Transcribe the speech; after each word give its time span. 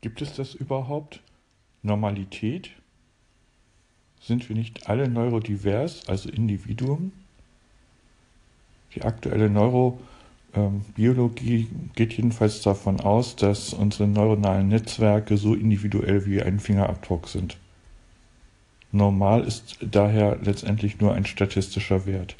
Gibt 0.00 0.22
es 0.22 0.34
das 0.34 0.54
überhaupt? 0.54 1.20
Normalität? 1.82 2.70
Sind 4.20 4.48
wir 4.48 4.54
nicht 4.56 4.88
alle 4.88 5.08
neurodivers, 5.08 6.08
also 6.08 6.28
Individuen? 6.28 7.12
Die 8.94 9.02
aktuelle 9.02 9.50
Neurobiologie 9.50 11.68
geht 11.94 12.14
jedenfalls 12.14 12.62
davon 12.62 13.00
aus, 13.00 13.36
dass 13.36 13.74
unsere 13.74 14.08
neuronalen 14.08 14.68
Netzwerke 14.68 15.36
so 15.36 15.54
individuell 15.54 16.24
wie 16.26 16.42
ein 16.42 16.58
Fingerabdruck 16.60 17.28
sind. 17.28 17.58
Normal 18.90 19.44
ist 19.44 19.76
daher 19.82 20.38
letztendlich 20.42 20.98
nur 21.00 21.12
ein 21.14 21.26
statistischer 21.26 22.06
Wert. 22.06 22.36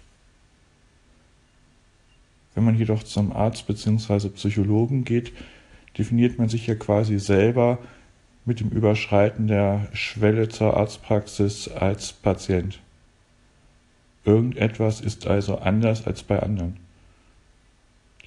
Wenn 2.54 2.64
man 2.64 2.78
jedoch 2.78 3.02
zum 3.02 3.32
Arzt 3.32 3.66
bzw. 3.66 4.30
Psychologen 4.30 5.04
geht, 5.04 5.32
definiert 5.98 6.38
man 6.38 6.48
sich 6.48 6.66
ja 6.66 6.74
quasi 6.74 7.18
selber 7.18 7.78
mit 8.44 8.60
dem 8.60 8.70
Überschreiten 8.70 9.46
der 9.46 9.88
Schwelle 9.92 10.48
zur 10.48 10.76
Arztpraxis 10.76 11.68
als 11.68 12.12
Patient. 12.12 12.80
Irgendetwas 14.24 15.00
ist 15.00 15.26
also 15.26 15.58
anders 15.58 16.06
als 16.06 16.22
bei 16.22 16.40
anderen. 16.40 16.76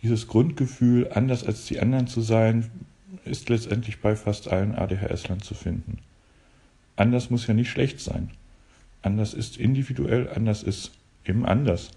Dieses 0.03 0.27
Grundgefühl, 0.27 1.11
anders 1.11 1.45
als 1.45 1.65
die 1.65 1.79
anderen 1.79 2.07
zu 2.07 2.21
sein, 2.21 2.69
ist 3.23 3.49
letztendlich 3.49 3.99
bei 3.99 4.15
fast 4.15 4.47
allen 4.47 4.75
ADHS-Lern 4.75 5.41
zu 5.41 5.53
finden. 5.53 5.99
Anders 6.95 7.29
muss 7.29 7.47
ja 7.47 7.53
nicht 7.53 7.69
schlecht 7.69 7.99
sein. 7.99 8.31
Anders 9.01 9.33
ist 9.33 9.57
individuell, 9.57 10.29
anders 10.29 10.63
ist 10.63 10.91
eben 11.25 11.45
anders. 11.45 11.91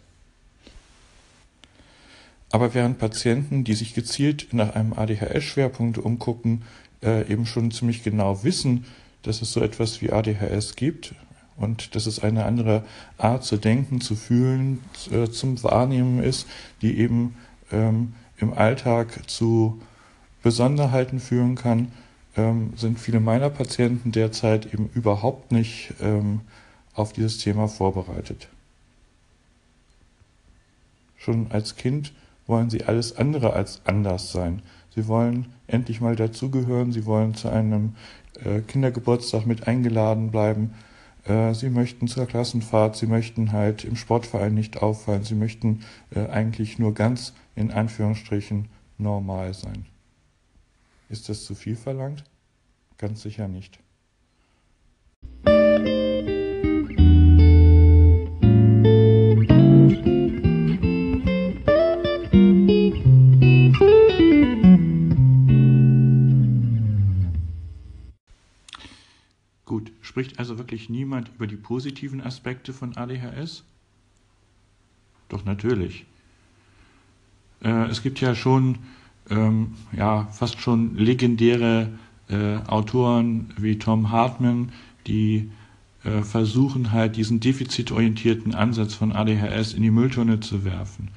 Aber 2.55 2.73
während 2.73 2.99
Patienten, 2.99 3.65
die 3.65 3.75
sich 3.75 3.95
gezielt 3.95 4.53
nach 4.53 4.77
einem 4.77 4.93
ADHS-Schwerpunkt 4.93 5.99
umgucken, 5.99 6.63
äh, 7.03 7.29
eben 7.29 7.47
schon 7.47 7.73
ziemlich 7.73 8.05
genau 8.05 8.45
wissen, 8.45 8.85
dass 9.23 9.43
es 9.43 9.53
so 9.53 9.61
etwas 9.61 10.01
wie 10.01 10.13
ADHS 10.13 10.77
gibt 10.77 11.17
und 11.57 11.97
dass 11.97 12.07
es 12.07 12.21
eine 12.21 12.45
andere 12.45 12.85
Art 13.19 13.43
zu 13.43 13.57
denken, 13.57 14.01
zu 14.01 14.15
fühlen, 14.15 14.85
äh, 15.11 15.29
zum 15.29 15.61
Wahrnehmen 15.65 16.23
ist, 16.23 16.47
die 16.81 16.97
eben 16.97 17.35
ähm, 17.73 18.15
im 18.37 18.53
Alltag 18.53 19.29
zu 19.29 19.83
Besonderheiten 20.45 21.19
führen 21.19 21.57
kann, 21.57 21.91
ähm, 22.37 22.73
sind 22.77 23.01
viele 23.01 23.19
meiner 23.19 23.51
Patienten 23.51 24.13
derzeit 24.13 24.73
eben 24.73 24.91
überhaupt 24.95 25.51
nicht 25.51 25.93
ähm, 26.01 26.43
auf 26.95 27.13
dieses 27.13 27.39
Thema 27.39 27.67
vorbereitet. 27.67 28.47
Schon 31.17 31.51
als 31.51 31.75
Kind 31.75 32.13
wollen 32.47 32.71
sie 32.71 32.85
alles 32.85 33.17
andere 33.17 33.53
als 33.53 33.81
anders 33.85 34.33
sein. 34.33 34.63
Sie 34.95 35.09
wollen 35.09 35.47
endlich 35.67 36.01
mal 36.01 36.17
dazugehören, 36.17 36.93
sie 36.93 37.07
wollen 37.07 37.35
zu 37.35 37.49
einem 37.49 37.95
äh, 38.45 38.61
Kindergeburtstag 38.61 39.47
mit 39.47 39.67
eingeladen 39.67 40.31
bleiben, 40.31 40.75
äh, 41.25 41.55
sie 41.55 41.71
möchten 41.71 42.07
zur 42.07 42.27
Klassenfahrt, 42.27 42.97
sie 42.97 43.07
möchten 43.07 43.53
halt 43.53 43.85
im 43.85 43.97
Sportverein 43.97 44.55
nicht 44.55 44.83
auffallen, 44.83 45.25
sie 45.25 45.35
möchten 45.35 45.81
äh, 46.15 46.27
eigentlich 46.27 46.79
nur 46.79 46.95
ganz 46.95 47.33
in 47.57 47.71
Anführungsstrichen 47.71 48.69
normal 48.99 49.55
sein. 49.55 49.87
Ist 51.09 51.29
das 51.29 51.45
zu 51.45 51.55
viel 51.55 51.77
verlangt? 51.77 52.25
Ganz 52.99 53.23
sicher 53.23 53.49
nicht. 53.49 53.79
Spricht 70.15 70.39
also 70.39 70.59
wirklich 70.59 70.89
niemand 70.89 71.29
über 71.35 71.49
die 71.49 71.57
positiven 71.57 72.21
Aspekte 72.21 72.73
von 72.73 72.97
ADHS? 72.97 73.65
Doch 75.29 75.45
natürlich. 75.45 76.07
Äh, 77.65 77.87
es 77.87 78.01
gibt 78.01 78.21
ja 78.21 78.37
schon 78.37 78.79
ähm, 79.29 79.75
ja, 79.91 80.29
fast 80.31 80.61
schon 80.61 80.97
legendäre 80.97 81.89
äh, 82.29 82.59
Autoren 82.69 83.53
wie 83.59 83.77
Tom 83.81 84.13
Hartman, 84.13 84.71
die 85.09 85.51
äh, 86.05 86.23
versuchen 86.23 86.93
halt 86.93 87.17
diesen 87.17 87.41
defizitorientierten 87.41 88.55
Ansatz 88.55 88.95
von 88.95 89.11
ADHS 89.11 89.73
in 89.73 89.83
die 89.83 89.91
Mülltonne 89.91 90.39
zu 90.39 90.65
werfen. 90.65 91.09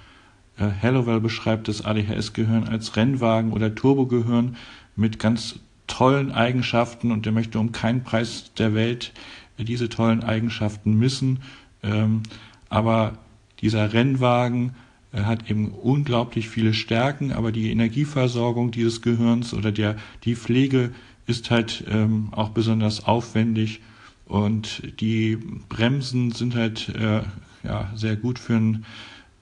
Äh, 0.57 0.71
Hallowell 0.81 1.19
beschreibt 1.19 1.67
das 1.67 1.85
ADHS-Gehirn 1.85 2.63
als 2.63 2.95
Rennwagen 2.95 3.53
oder 3.53 3.75
Turbogehirn 3.75 4.55
mit 4.95 5.19
ganz 5.19 5.59
tollen 5.87 6.31
Eigenschaften 6.31 7.11
und 7.11 7.25
er 7.25 7.31
möchte 7.31 7.59
um 7.59 7.71
keinen 7.71 8.03
Preis 8.03 8.51
der 8.57 8.73
Welt 8.73 9.13
diese 9.57 9.89
tollen 9.89 10.23
Eigenschaften 10.23 10.93
missen. 10.93 11.39
Ähm, 11.81 12.23
aber 12.69 13.17
dieser 13.61 13.93
Rennwagen 13.93 14.75
er 15.11 15.25
hat 15.25 15.49
eben 15.49 15.71
unglaublich 15.71 16.49
viele 16.49 16.73
Stärken, 16.73 17.31
aber 17.31 17.51
die 17.51 17.71
Energieversorgung 17.71 18.71
dieses 18.71 19.01
Gehirns 19.01 19.53
oder 19.53 19.71
der, 19.71 19.95
die 20.23 20.35
Pflege 20.35 20.91
ist 21.25 21.49
halt 21.49 21.83
ähm, 21.89 22.29
auch 22.31 22.49
besonders 22.49 23.05
aufwendig 23.05 23.81
und 24.25 24.83
die 24.99 25.37
Bremsen 25.69 26.31
sind 26.31 26.55
halt 26.55 26.89
äh, 26.89 27.21
ja, 27.63 27.91
sehr 27.95 28.15
gut 28.15 28.37
für 28.37 28.55
ein 28.55 28.85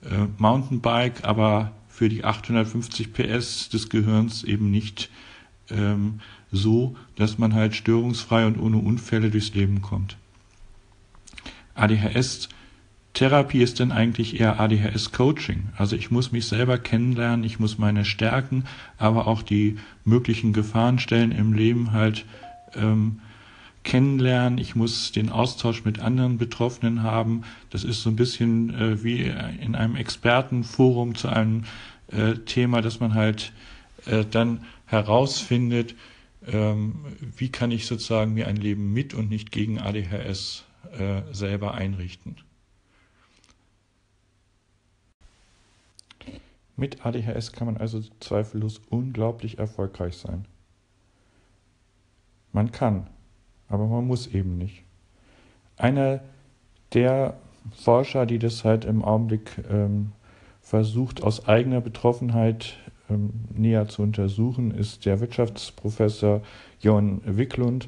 äh, 0.03 0.27
Mountainbike, 0.37 1.25
aber 1.25 1.71
für 1.89 2.09
die 2.09 2.23
850 2.23 3.13
PS 3.13 3.69
des 3.69 3.89
Gehirns 3.89 4.43
eben 4.43 4.69
nicht 4.69 5.09
ähm, 5.71 6.19
so, 6.51 6.95
dass 7.15 7.37
man 7.37 7.53
halt 7.53 7.75
störungsfrei 7.75 8.45
und 8.45 8.57
ohne 8.57 8.77
Unfälle 8.77 9.29
durchs 9.29 9.53
Leben 9.53 9.81
kommt. 9.81 10.17
ADHS 11.75 12.49
Therapie 13.15 13.63
ist 13.63 13.79
denn 13.79 13.93
eigentlich 13.93 14.41
eher 14.41 14.59
ADHS-Coaching. 14.59 15.69
Also 15.77 15.95
ich 15.95 16.11
muss 16.11 16.33
mich 16.33 16.47
selber 16.47 16.77
kennenlernen, 16.77 17.45
ich 17.45 17.59
muss 17.59 17.77
meine 17.77 18.03
Stärken, 18.03 18.65
aber 18.97 19.25
auch 19.27 19.41
die 19.41 19.77
möglichen 20.03 20.51
Gefahrenstellen 20.51 21.31
im 21.31 21.53
Leben 21.53 21.93
halt 21.93 22.25
ähm, 22.75 23.21
kennenlernen. 23.83 24.59
Ich 24.59 24.75
muss 24.75 25.13
den 25.13 25.29
Austausch 25.29 25.85
mit 25.85 25.99
anderen 25.99 26.37
Betroffenen 26.37 27.03
haben. 27.03 27.43
Das 27.69 27.85
ist 27.85 28.01
so 28.01 28.09
ein 28.09 28.17
bisschen 28.17 28.73
äh, 28.73 29.03
wie 29.03 29.31
in 29.61 29.75
einem 29.75 29.95
Expertenforum 29.95 31.15
zu 31.15 31.29
einem 31.29 31.63
äh, 32.11 32.33
Thema, 32.33 32.81
dass 32.81 32.99
man 32.99 33.13
halt 33.13 33.53
äh, 34.07 34.25
dann 34.29 34.59
herausfindet, 34.87 35.95
wie 36.47 37.49
kann 37.49 37.71
ich 37.71 37.87
sozusagen 37.87 38.33
mir 38.33 38.47
ein 38.47 38.55
Leben 38.55 38.93
mit 38.93 39.13
und 39.13 39.29
nicht 39.29 39.51
gegen 39.51 39.79
ADHS 39.79 40.63
äh, 40.97 41.21
selber 41.31 41.73
einrichten. 41.73 42.37
Mit 46.77 47.05
ADHS 47.05 47.53
kann 47.53 47.67
man 47.67 47.77
also 47.77 48.01
zweifellos 48.19 48.81
unglaublich 48.89 49.59
erfolgreich 49.59 50.17
sein. 50.17 50.45
Man 52.51 52.71
kann, 52.71 53.07
aber 53.67 53.87
man 53.87 54.05
muss 54.05 54.27
eben 54.27 54.57
nicht. 54.57 54.83
Einer 55.77 56.21
der 56.93 57.37
Forscher, 57.75 58.25
die 58.25 58.39
das 58.39 58.63
halt 58.63 58.85
im 58.85 59.03
Augenblick 59.03 59.63
ähm, 59.69 60.11
versucht, 60.61 61.23
aus 61.23 61.47
eigener 61.47 61.81
Betroffenheit 61.81 62.77
ähm, 62.77 62.94
näher 63.09 63.87
zu 63.87 64.01
untersuchen, 64.01 64.71
ist 64.71 65.05
der 65.05 65.19
Wirtschaftsprofessor 65.19 66.41
Jon 66.79 67.21
Wicklund, 67.25 67.87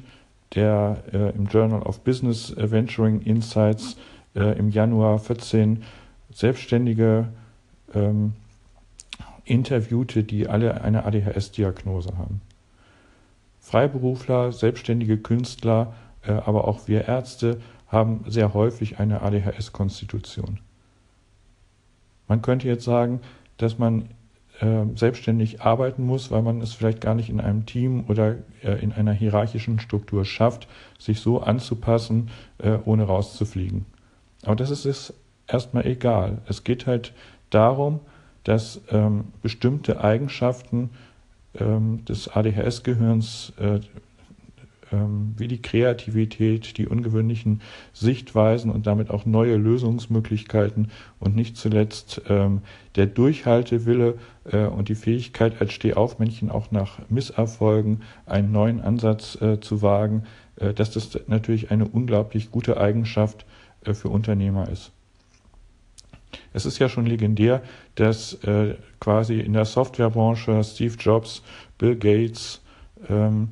der 0.54 1.02
äh, 1.12 1.30
im 1.36 1.46
Journal 1.46 1.82
of 1.82 2.00
Business 2.00 2.54
Venturing 2.56 3.20
Insights 3.22 3.96
äh, 4.34 4.58
im 4.58 4.70
Januar 4.70 5.18
14 5.18 5.82
Selbstständige 6.32 7.28
ähm, 7.94 8.32
interviewte, 9.44 10.24
die 10.24 10.48
alle 10.48 10.82
eine 10.82 11.04
ADHS-Diagnose 11.04 12.16
haben. 12.16 12.40
Freiberufler, 13.60 14.52
selbstständige 14.52 15.18
Künstler, 15.18 15.94
äh, 16.22 16.32
aber 16.32 16.68
auch 16.68 16.88
wir 16.88 17.06
Ärzte 17.06 17.60
haben 17.88 18.24
sehr 18.26 18.54
häufig 18.54 18.98
eine 18.98 19.22
ADHS-Konstitution. 19.22 20.60
Man 22.28 22.42
könnte 22.42 22.68
jetzt 22.68 22.84
sagen, 22.84 23.20
dass 23.56 23.78
man 23.78 24.10
äh, 24.60 24.84
selbstständig 24.94 25.62
arbeiten 25.62 26.04
muss, 26.04 26.30
weil 26.30 26.42
man 26.42 26.60
es 26.60 26.74
vielleicht 26.74 27.00
gar 27.00 27.14
nicht 27.14 27.30
in 27.30 27.40
einem 27.40 27.66
Team 27.66 28.04
oder 28.08 28.36
äh, 28.62 28.82
in 28.82 28.92
einer 28.92 29.12
hierarchischen 29.12 29.80
Struktur 29.80 30.24
schafft, 30.24 30.68
sich 30.98 31.20
so 31.20 31.40
anzupassen, 31.40 32.30
äh, 32.58 32.78
ohne 32.84 33.04
rauszufliegen. 33.04 33.86
Aber 34.44 34.56
das 34.56 34.70
ist 34.70 34.84
es 34.84 35.14
erstmal 35.46 35.86
egal. 35.86 36.38
Es 36.46 36.64
geht 36.64 36.86
halt 36.86 37.12
darum, 37.50 38.00
dass 38.44 38.80
ähm, 38.90 39.26
bestimmte 39.42 40.02
Eigenschaften 40.02 40.90
ähm, 41.58 42.04
des 42.04 42.28
ADHS-Gehirns 42.28 43.52
äh, 43.58 43.80
wie 44.90 45.48
die 45.48 45.60
Kreativität, 45.60 46.78
die 46.78 46.86
ungewöhnlichen 46.86 47.60
Sichtweisen 47.92 48.70
und 48.70 48.86
damit 48.86 49.10
auch 49.10 49.26
neue 49.26 49.56
Lösungsmöglichkeiten 49.56 50.90
und 51.18 51.36
nicht 51.36 51.56
zuletzt 51.56 52.22
ähm, 52.28 52.62
der 52.96 53.06
Durchhaltewille 53.06 54.18
äh, 54.50 54.66
und 54.66 54.88
die 54.88 54.94
Fähigkeit 54.94 55.60
als 55.60 55.72
Stehaufmännchen 55.72 56.50
auch 56.50 56.70
nach 56.70 56.98
Misserfolgen 57.08 58.02
einen 58.26 58.52
neuen 58.52 58.80
Ansatz 58.80 59.40
äh, 59.40 59.60
zu 59.60 59.82
wagen, 59.82 60.24
äh, 60.56 60.74
dass 60.74 60.90
das 60.90 61.18
natürlich 61.26 61.70
eine 61.70 61.86
unglaublich 61.86 62.50
gute 62.50 62.78
Eigenschaft 62.78 63.46
für 63.84 64.08
Unternehmer 64.08 64.68
ist. 64.68 64.90
Es 66.52 66.66
ist 66.66 66.80
ja 66.80 66.88
schon 66.88 67.06
legendär, 67.06 67.62
dass 67.94 68.36
quasi 68.98 69.38
in 69.38 69.52
der 69.52 69.64
Softwarebranche 69.64 70.62
Steve 70.64 70.96
Jobs, 70.98 71.42
Bill 71.78 71.94
Gates, 71.94 72.60
ähm, 73.08 73.50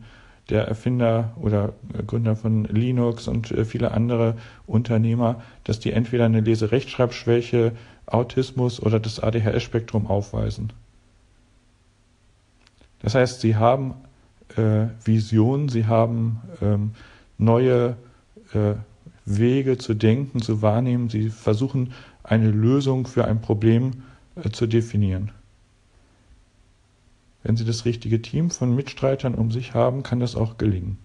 der 0.50 0.66
Erfinder 0.69 1.32
oder 1.40 1.72
Gründer 2.06 2.37
von 2.37 2.64
Linux 2.64 3.28
und 3.28 3.50
äh, 3.50 3.64
viele 3.64 3.90
andere 3.90 4.37
Unternehmer, 4.66 5.43
dass 5.64 5.81
die 5.81 5.93
entweder 5.93 6.25
eine 6.25 6.40
Leserechtschreibschwäche, 6.40 7.72
Autismus 8.06 8.81
oder 8.81 9.00
das 9.00 9.19
ADHS-Spektrum 9.20 10.06
aufweisen. 10.06 10.72
Das 13.00 13.14
heißt, 13.14 13.40
sie 13.40 13.56
haben 13.56 13.94
äh, 14.56 14.87
Visionen, 15.04 15.69
sie 15.69 15.87
haben 15.87 16.40
ähm, 16.62 16.93
neue 17.38 17.96
äh, 18.54 18.75
Wege 19.25 19.76
zu 19.76 19.94
denken, 19.94 20.40
zu 20.40 20.62
wahrnehmen, 20.62 21.08
sie 21.08 21.31
versuchen 21.31 21.93
eine 22.22 22.50
Lösung 22.50 23.06
für 23.06 23.25
ein 23.25 23.40
Problem 23.40 24.04
äh, 24.37 24.50
zu 24.50 24.66
definieren. 24.66 25.32
Wenn 27.46 27.56
Sie 27.56 27.64
das 27.64 27.84
richtige 27.84 28.20
Team 28.20 28.50
von 28.50 28.75
Mitstreitern 28.75 29.37
um 29.37 29.52
sich 29.52 29.72
haben, 29.72 30.02
kann 30.02 30.19
das 30.19 30.34
auch 30.34 30.58
gelingen. 30.58 30.98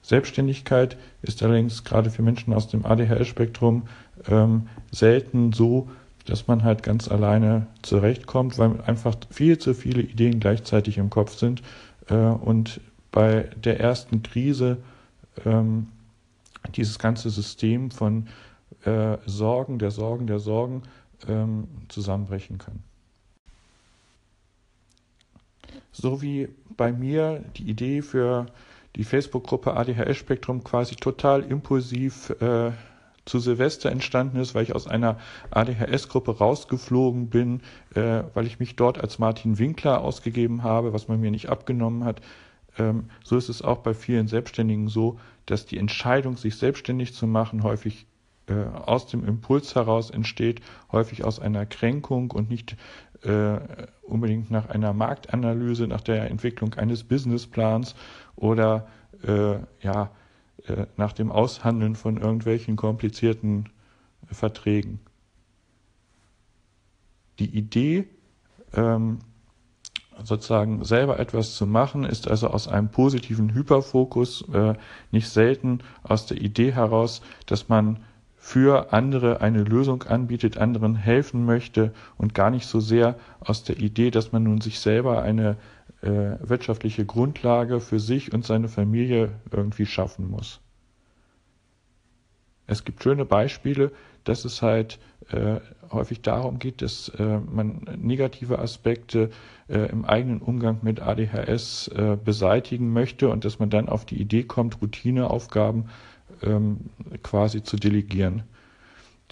Selbstständigkeit 0.00 0.96
ist 1.20 1.42
allerdings 1.42 1.84
gerade 1.84 2.08
für 2.08 2.22
Menschen 2.22 2.54
aus 2.54 2.68
dem 2.68 2.86
ADHS-Spektrum 2.86 3.82
ähm, 4.28 4.68
selten 4.90 5.52
so, 5.52 5.90
dass 6.24 6.46
man 6.48 6.64
halt 6.64 6.82
ganz 6.82 7.06
alleine 7.06 7.66
zurechtkommt, 7.82 8.56
weil 8.56 8.80
einfach 8.80 9.14
viel 9.28 9.58
zu 9.58 9.74
viele 9.74 10.00
Ideen 10.00 10.40
gleichzeitig 10.40 10.96
im 10.96 11.10
Kopf 11.10 11.36
sind 11.36 11.60
äh, 12.08 12.14
und 12.14 12.80
bei 13.10 13.50
der 13.62 13.78
ersten 13.78 14.22
Krise 14.22 14.78
ähm, 15.44 15.88
dieses 16.76 16.98
ganze 16.98 17.28
System 17.28 17.90
von 17.90 18.28
äh, 18.86 19.18
Sorgen, 19.26 19.78
der 19.78 19.90
Sorgen, 19.90 20.26
der 20.26 20.38
Sorgen 20.38 20.84
ähm, 21.28 21.68
zusammenbrechen 21.88 22.56
kann. 22.56 22.82
So 25.92 26.22
wie 26.22 26.48
bei 26.76 26.92
mir 26.92 27.44
die 27.56 27.68
Idee 27.68 28.02
für 28.02 28.46
die 28.96 29.04
Facebook-Gruppe 29.04 29.74
ADHS-Spektrum 29.74 30.64
quasi 30.64 30.96
total 30.96 31.42
impulsiv 31.42 32.30
äh, 32.40 32.72
zu 33.24 33.38
Silvester 33.38 33.90
entstanden 33.90 34.38
ist, 34.38 34.54
weil 34.54 34.64
ich 34.64 34.74
aus 34.74 34.86
einer 34.86 35.18
ADHS-Gruppe 35.50 36.38
rausgeflogen 36.38 37.28
bin, 37.28 37.60
äh, 37.94 38.24
weil 38.34 38.46
ich 38.46 38.58
mich 38.58 38.76
dort 38.76 38.98
als 38.98 39.18
Martin 39.18 39.58
Winkler 39.58 40.00
ausgegeben 40.00 40.62
habe, 40.62 40.92
was 40.92 41.08
man 41.08 41.20
mir 41.20 41.30
nicht 41.30 41.48
abgenommen 41.48 42.04
hat. 42.04 42.20
Ähm, 42.78 43.04
so 43.22 43.36
ist 43.36 43.48
es 43.48 43.62
auch 43.62 43.78
bei 43.78 43.94
vielen 43.94 44.28
Selbstständigen 44.28 44.88
so, 44.88 45.18
dass 45.46 45.66
die 45.66 45.78
Entscheidung, 45.78 46.36
sich 46.36 46.56
selbstständig 46.56 47.14
zu 47.14 47.26
machen, 47.26 47.62
häufig 47.62 48.06
äh, 48.48 48.54
aus 48.54 49.06
dem 49.06 49.24
Impuls 49.24 49.74
heraus 49.74 50.10
entsteht, 50.10 50.60
häufig 50.90 51.24
aus 51.24 51.38
einer 51.38 51.66
Kränkung 51.66 52.30
und 52.32 52.50
nicht 52.50 52.76
äh, 53.22 53.58
unbedingt 54.02 54.50
nach 54.50 54.68
einer 54.68 54.92
Marktanalyse, 54.92 55.86
nach 55.86 56.00
der 56.00 56.30
Entwicklung 56.30 56.74
eines 56.74 57.04
Businessplans 57.04 57.94
oder 58.36 58.88
äh, 59.26 59.58
ja, 59.80 60.10
äh, 60.66 60.86
nach 60.96 61.12
dem 61.12 61.30
Aushandeln 61.30 61.96
von 61.96 62.16
irgendwelchen 62.16 62.76
komplizierten 62.76 63.68
Verträgen. 64.26 65.00
Die 67.38 67.56
Idee, 67.56 68.08
ähm, 68.74 69.18
sozusagen 70.22 70.84
selber 70.84 71.18
etwas 71.18 71.56
zu 71.56 71.66
machen, 71.66 72.04
ist 72.04 72.28
also 72.28 72.48
aus 72.48 72.68
einem 72.68 72.90
positiven 72.90 73.54
Hyperfokus, 73.54 74.46
äh, 74.52 74.74
nicht 75.10 75.28
selten 75.28 75.80
aus 76.02 76.26
der 76.26 76.40
Idee 76.40 76.72
heraus, 76.72 77.22
dass 77.46 77.68
man 77.68 78.00
für 78.44 78.92
andere 78.92 79.40
eine 79.40 79.62
Lösung 79.62 80.02
anbietet, 80.02 80.58
anderen 80.58 80.96
helfen 80.96 81.44
möchte 81.44 81.92
und 82.18 82.34
gar 82.34 82.50
nicht 82.50 82.66
so 82.66 82.80
sehr 82.80 83.14
aus 83.38 83.62
der 83.62 83.78
Idee, 83.78 84.10
dass 84.10 84.32
man 84.32 84.42
nun 84.42 84.60
sich 84.60 84.80
selber 84.80 85.22
eine 85.22 85.56
äh, 86.02 86.08
wirtschaftliche 86.40 87.06
Grundlage 87.06 87.78
für 87.78 88.00
sich 88.00 88.34
und 88.34 88.44
seine 88.44 88.66
Familie 88.66 89.30
irgendwie 89.52 89.86
schaffen 89.86 90.28
muss. 90.28 90.60
Es 92.66 92.82
gibt 92.82 93.00
schöne 93.04 93.24
Beispiele, 93.24 93.92
dass 94.24 94.44
es 94.44 94.60
halt 94.60 94.98
äh, 95.30 95.60
häufig 95.92 96.20
darum 96.22 96.58
geht, 96.58 96.82
dass 96.82 97.10
äh, 97.10 97.38
man 97.38 97.86
negative 97.96 98.58
Aspekte 98.58 99.30
äh, 99.68 99.88
im 99.90 100.04
eigenen 100.04 100.40
Umgang 100.40 100.80
mit 100.82 101.00
ADHS 101.00 101.88
äh, 101.88 102.16
beseitigen 102.22 102.92
möchte 102.92 103.28
und 103.28 103.44
dass 103.44 103.60
man 103.60 103.70
dann 103.70 103.88
auf 103.88 104.04
die 104.04 104.20
Idee 104.20 104.42
kommt, 104.42 104.82
Routineaufgaben 104.82 105.90
ähm, 106.44 106.78
quasi 107.22 107.62
zu 107.62 107.76
delegieren. 107.76 108.42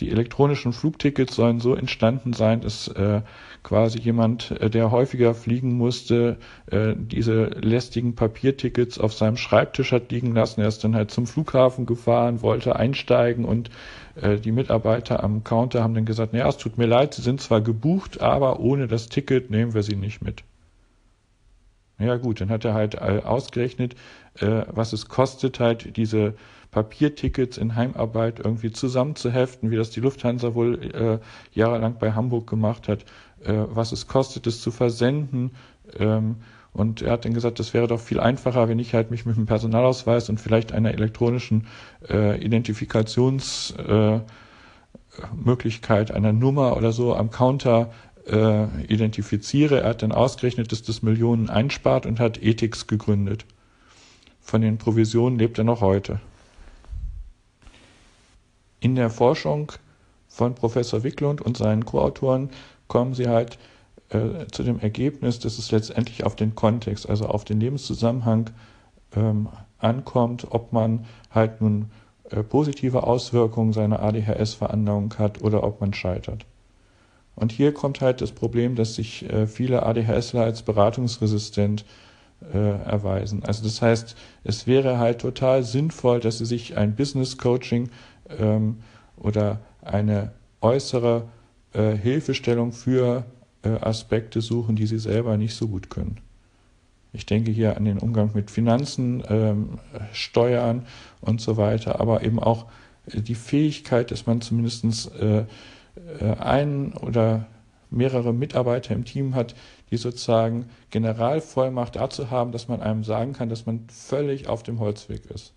Die 0.01 0.11
elektronischen 0.11 0.73
Flugtickets 0.73 1.37
sollen 1.37 1.61
so 1.61 1.75
entstanden 1.75 2.33
sein, 2.33 2.63
dass 2.63 2.89
äh, 2.89 3.21
quasi 3.63 3.99
jemand, 3.99 4.51
äh, 4.53 4.71
der 4.71 4.91
häufiger 4.91 5.35
fliegen 5.35 5.75
musste, 5.77 6.39
äh, 6.71 6.95
diese 6.97 7.45
lästigen 7.61 8.15
Papiertickets 8.15 8.99
auf 8.99 9.13
seinem 9.13 9.37
Schreibtisch 9.37 9.93
hat 9.93 10.11
liegen 10.11 10.35
lassen. 10.35 10.63
Er 10.63 10.69
ist 10.69 10.83
dann 10.85 10.97
halt 10.97 11.11
zum 11.11 11.27
Flughafen 11.27 11.85
gefahren, 11.85 12.41
wollte 12.41 12.77
einsteigen 12.77 13.45
und 13.45 13.69
äh, 14.15 14.39
die 14.39 14.53
Mitarbeiter 14.53 15.23
am 15.23 15.45
Counter 15.45 15.83
haben 15.83 15.95
dann 15.95 16.07
gesagt, 16.07 16.33
naja, 16.33 16.49
es 16.49 16.57
tut 16.57 16.79
mir 16.79 16.87
leid, 16.87 17.13
Sie 17.13 17.23
sind 17.23 17.43
zwar 17.43 17.61
gebucht, 17.61 18.23
aber 18.23 18.59
ohne 18.61 18.87
das 18.89 19.11
Ticket 19.11 19.51
nehmen 19.51 19.75
wir 19.75 19.83
Sie 19.83 19.97
nicht 19.97 20.23
mit. 20.23 20.45
Ja 22.01 22.17
gut, 22.17 22.41
dann 22.41 22.51
hat 22.51 22.65
er 22.65 22.75
halt 22.75 22.95
äh, 22.95 23.21
ausgerechnet, 23.25 23.95
äh, 24.41 24.63
was 24.69 24.93
es 24.93 25.09
kostet, 25.09 25.61
halt 25.61 25.97
diese 25.97 26.35
Papiertickets 26.71 27.59
in 27.59 27.75
Heimarbeit 27.77 28.41
irgendwie 28.41 28.73
zusammenzuheften, 28.73 29.71
wie 29.71 29.77
das 29.77 29.91
die 29.91 30.01
Lufthansa 30.01 30.55
wohl 30.55 30.83
äh, 30.95 31.19
jahrelang 31.53 31.97
bei 31.99 32.13
Hamburg 32.13 32.49
gemacht 32.49 32.89
hat, 32.89 33.05
was 33.43 33.93
es 33.93 34.07
kostet, 34.07 34.47
es 34.47 34.61
zu 34.61 34.71
versenden. 34.71 35.53
Ähm, 35.99 36.37
und 36.73 37.03
er 37.03 37.13
hat 37.13 37.25
dann 37.25 37.35
gesagt, 37.35 37.59
das 37.59 37.75
wäre 37.75 37.89
doch 37.89 38.01
viel 38.01 38.21
einfacher, 38.21 38.69
wenn 38.69 38.79
ich 38.79 38.95
halt 38.95 39.11
mich 39.11 39.27
mit 39.27 39.37
dem 39.37 39.47
Personalausweis 39.47 40.29
und 40.29 40.41
vielleicht 40.41 40.73
einer 40.73 40.93
elektronischen 40.93 41.67
äh, 42.09 42.41
Identifikationsmöglichkeit, 42.45 44.31
äh, 46.11 46.13
einer 46.13 46.33
Nummer 46.33 46.77
oder 46.77 46.93
so 46.93 47.15
am 47.17 47.31
Counter 47.31 47.91
äh, 48.31 48.85
identifiziere. 48.85 49.81
Er 49.81 49.91
hat 49.91 50.03
dann 50.03 50.13
ausgerechnet, 50.13 50.73
dass 50.73 50.83
das 50.83 51.03
Millionen 51.03 51.51
einspart 51.51 52.07
und 52.07 52.21
hat 52.21 52.43
Ethics 52.43 52.87
gegründet. 52.87 53.45
Von 54.41 54.63
den 54.63 54.79
Provisionen 54.79 55.39
lebt 55.39 55.59
er 55.59 55.65
noch 55.65 55.81
heute. 55.81 56.21
In 58.81 58.95
der 58.95 59.11
Forschung 59.11 59.73
von 60.29 60.55
Professor 60.55 61.03
Wicklund 61.03 61.43
und 61.43 61.57
seinen 61.57 61.85
Co-Autoren 61.85 62.51
kommen 62.89 63.15
sie 63.15 63.29
halt 63.29 63.59
äh, 64.09 64.47
zu 64.51 64.63
dem 64.63 64.81
Ergebnis, 64.81 65.39
dass 65.39 65.59
es 65.59 65.71
letztendlich 65.71 66.25
auf 66.25 66.37
den 66.37 66.55
Kontext, 66.55 67.09
also 67.09 67.27
auf 67.27 67.45
den 67.45 67.61
Lebenszusammenhang 67.61 68.51
ähm, 69.15 69.49
ankommt, 69.79 70.47
ob 70.51 70.73
man 70.73 71.05
halt 71.31 71.61
nun 71.61 71.91
äh, 72.31 72.43
positive 72.43 73.03
Auswirkungen 73.03 73.73
seiner 73.73 74.01
ADHS-Veranlagung 74.01 75.19
hat 75.19 75.43
oder 75.43 75.63
ob 75.63 75.81
man 75.81 75.93
scheitert. 75.93 76.47
Und 77.35 77.53
hier 77.53 77.73
kommt 77.73 78.01
halt 78.01 78.21
das 78.21 78.33
Problem, 78.33 78.75
dass 78.75 78.95
sich 78.95 79.29
äh, 79.31 79.47
viele 79.47 79.85
ADHSler 79.85 80.43
als 80.43 80.63
beratungsresistent 80.63 81.85
äh, 82.53 82.59
erweisen. 82.59 83.45
Also 83.45 83.63
das 83.63 83.81
heißt, 83.81 84.17
es 84.45 84.67
wäre 84.67 84.99
halt 84.99 85.21
total 85.21 85.63
sinnvoll, 85.63 86.21
dass 86.21 86.39
sie 86.39 86.47
sich 86.47 86.77
ein 86.77 86.97
Business 86.97 87.39
Coaching 87.39 87.91
ähm, 88.39 88.79
oder 89.17 89.61
eine 89.83 90.33
äußere 90.61 91.29
äh, 91.73 91.97
Hilfestellung 91.97 92.73
für 92.73 93.25
Aspekte 93.63 94.41
suchen, 94.41 94.75
die 94.75 94.87
sie 94.87 94.99
selber 94.99 95.37
nicht 95.37 95.55
so 95.55 95.69
gut 95.69 95.91
können. 95.91 96.17
Ich 97.13 97.27
denke 97.27 97.51
hier 97.51 97.77
an 97.77 97.85
den 97.85 97.99
Umgang 97.99 98.31
mit 98.35 98.51
Finanzen, 98.51 99.23
ähm, 99.29 99.79
Steuern 100.13 100.87
und 101.21 101.41
so 101.41 101.57
weiter, 101.57 102.01
aber 102.01 102.23
eben 102.23 102.39
auch 102.39 102.67
die 103.07 103.35
Fähigkeit, 103.35 104.11
dass 104.11 104.27
man 104.27 104.41
zumindest 104.41 105.15
äh, 105.17 105.45
einen 106.39 106.93
oder 106.93 107.47
mehrere 107.91 108.33
Mitarbeiter 108.33 108.95
im 108.95 109.05
Team 109.05 109.35
hat, 109.35 109.55
die 109.91 109.97
sozusagen 109.97 110.71
Generalvollmacht 110.91 111.97
dazu 111.97 112.31
haben, 112.31 112.53
dass 112.53 112.69
man 112.69 112.81
einem 112.81 113.05
sagen 113.05 113.33
kann, 113.33 113.49
dass 113.49 113.67
man 113.67 113.87
völlig 113.89 114.49
auf 114.49 114.63
dem 114.63 114.79
Holzweg 114.79 115.27
ist. 115.27 115.53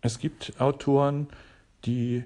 Es 0.00 0.18
gibt 0.18 0.60
Autoren, 0.60 1.28
die 1.84 2.24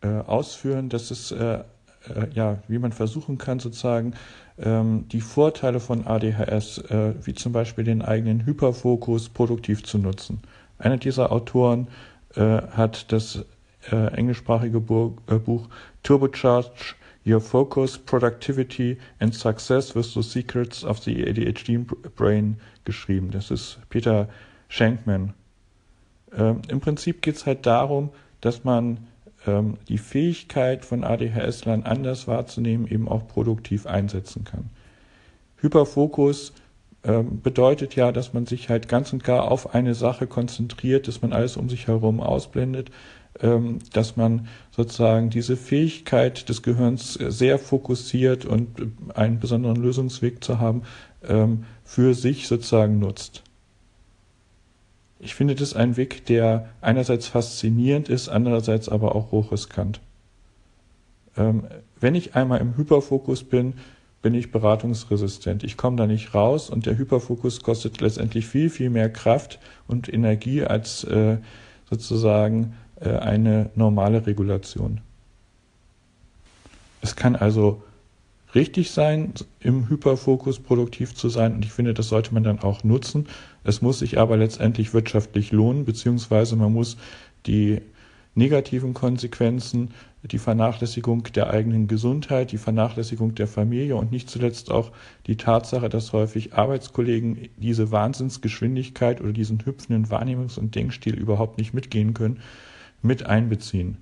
äh, 0.00 0.08
ausführen, 0.08 0.88
dass 0.88 1.10
es 1.10 1.30
äh, 1.30 1.62
äh, 2.08 2.28
ja, 2.34 2.58
wie 2.68 2.78
man 2.78 2.92
versuchen 2.92 3.38
kann, 3.38 3.60
sozusagen 3.60 4.14
ähm, 4.58 5.06
die 5.08 5.20
Vorteile 5.20 5.80
von 5.80 6.06
ADHS, 6.06 6.78
äh, 6.78 7.14
wie 7.22 7.34
zum 7.34 7.52
Beispiel 7.52 7.84
den 7.84 8.02
eigenen 8.02 8.44
Hyperfokus, 8.46 9.28
produktiv 9.28 9.84
zu 9.84 9.98
nutzen. 9.98 10.40
Einer 10.82 10.96
dieser 10.96 11.30
Autoren 11.30 11.86
äh, 12.34 12.40
hat 12.40 13.12
das 13.12 13.44
äh, 13.90 14.14
englischsprachige 14.14 14.80
Buch, 14.80 15.12
äh, 15.28 15.36
Buch 15.36 15.68
Turbocharge 16.02 16.96
Your 17.24 17.40
Focus, 17.40 17.98
Productivity 17.98 18.98
and 19.20 19.32
Success 19.32 19.94
with 19.94 20.12
the 20.12 20.22
Secrets 20.22 20.84
of 20.84 20.98
the 20.98 21.24
ADHD 21.24 21.86
Brain 22.16 22.56
geschrieben. 22.84 23.30
Das 23.30 23.52
ist 23.52 23.78
Peter 23.90 24.28
Shankman. 24.68 25.34
Ähm, 26.36 26.62
Im 26.68 26.80
Prinzip 26.80 27.22
geht 27.22 27.36
es 27.36 27.46
halt 27.46 27.64
darum, 27.64 28.10
dass 28.40 28.64
man 28.64 29.06
ähm, 29.46 29.78
die 29.88 29.98
Fähigkeit 29.98 30.84
von 30.84 31.04
ADHS-Lern 31.04 31.84
anders 31.84 32.26
wahrzunehmen 32.26 32.88
eben 32.88 33.08
auch 33.08 33.28
produktiv 33.28 33.86
einsetzen 33.86 34.42
kann. 34.42 34.70
Hyperfokus 35.58 36.52
bedeutet 37.02 37.96
ja, 37.96 38.12
dass 38.12 38.32
man 38.32 38.46
sich 38.46 38.68
halt 38.68 38.88
ganz 38.88 39.12
und 39.12 39.24
gar 39.24 39.50
auf 39.50 39.74
eine 39.74 39.94
Sache 39.94 40.28
konzentriert, 40.28 41.08
dass 41.08 41.20
man 41.20 41.32
alles 41.32 41.56
um 41.56 41.68
sich 41.68 41.88
herum 41.88 42.20
ausblendet, 42.20 42.90
ähm, 43.40 43.78
dass 43.92 44.16
man 44.16 44.46
sozusagen 44.70 45.30
diese 45.30 45.56
Fähigkeit 45.56 46.48
des 46.48 46.62
Gehirns 46.62 47.14
sehr 47.14 47.58
fokussiert 47.58 48.44
und 48.44 48.68
einen 49.14 49.40
besonderen 49.40 49.76
Lösungsweg 49.76 50.44
zu 50.44 50.60
haben, 50.60 50.82
ähm, 51.24 51.64
für 51.84 52.14
sich 52.14 52.46
sozusagen 52.46 52.98
nutzt. 52.98 53.42
Ich 55.18 55.34
finde 55.34 55.54
das 55.54 55.74
ein 55.74 55.96
Weg, 55.96 56.26
der 56.26 56.68
einerseits 56.80 57.26
faszinierend 57.26 58.08
ist, 58.08 58.28
andererseits 58.28 58.88
aber 58.88 59.14
auch 59.14 59.30
hochriskant. 59.30 60.00
Ähm, 61.36 61.64
wenn 62.00 62.14
ich 62.14 62.34
einmal 62.34 62.60
im 62.60 62.76
Hyperfokus 62.76 63.44
bin, 63.44 63.74
bin 64.22 64.34
ich 64.34 64.52
beratungsresistent. 64.52 65.64
Ich 65.64 65.76
komme 65.76 65.96
da 65.96 66.06
nicht 66.06 66.32
raus 66.32 66.70
und 66.70 66.86
der 66.86 66.96
Hyperfokus 66.96 67.62
kostet 67.62 68.00
letztendlich 68.00 68.46
viel, 68.46 68.70
viel 68.70 68.88
mehr 68.88 69.10
Kraft 69.10 69.58
und 69.88 70.12
Energie 70.12 70.62
als 70.62 71.04
äh, 71.04 71.38
sozusagen 71.90 72.74
äh, 73.00 73.10
eine 73.10 73.70
normale 73.74 74.24
Regulation. 74.26 75.00
Es 77.00 77.16
kann 77.16 77.34
also 77.34 77.82
richtig 78.54 78.92
sein, 78.92 79.34
im 79.60 79.88
Hyperfokus 79.88 80.60
produktiv 80.60 81.14
zu 81.14 81.28
sein 81.28 81.54
und 81.54 81.64
ich 81.64 81.72
finde, 81.72 81.92
das 81.92 82.08
sollte 82.08 82.32
man 82.32 82.44
dann 82.44 82.60
auch 82.60 82.84
nutzen. 82.84 83.26
Es 83.64 83.82
muss 83.82 83.98
sich 83.98 84.18
aber 84.18 84.36
letztendlich 84.36 84.94
wirtschaftlich 84.94 85.50
lohnen, 85.50 85.84
beziehungsweise 85.84 86.54
man 86.54 86.72
muss 86.72 86.96
die 87.46 87.80
negativen 88.34 88.94
Konsequenzen, 88.94 89.90
die 90.24 90.38
Vernachlässigung 90.38 91.24
der 91.34 91.50
eigenen 91.50 91.88
Gesundheit, 91.88 92.52
die 92.52 92.58
Vernachlässigung 92.58 93.34
der 93.34 93.48
Familie 93.48 93.96
und 93.96 94.12
nicht 94.12 94.30
zuletzt 94.30 94.70
auch 94.70 94.92
die 95.26 95.36
Tatsache, 95.36 95.88
dass 95.88 96.12
häufig 96.12 96.54
Arbeitskollegen 96.54 97.48
diese 97.56 97.90
Wahnsinnsgeschwindigkeit 97.90 99.20
oder 99.20 99.32
diesen 99.32 99.64
hüpfenden 99.64 100.06
Wahrnehmungs- 100.06 100.58
und 100.58 100.74
Denkstil 100.76 101.14
überhaupt 101.14 101.58
nicht 101.58 101.74
mitgehen 101.74 102.14
können, 102.14 102.40
mit 103.02 103.26
einbeziehen. 103.26 103.98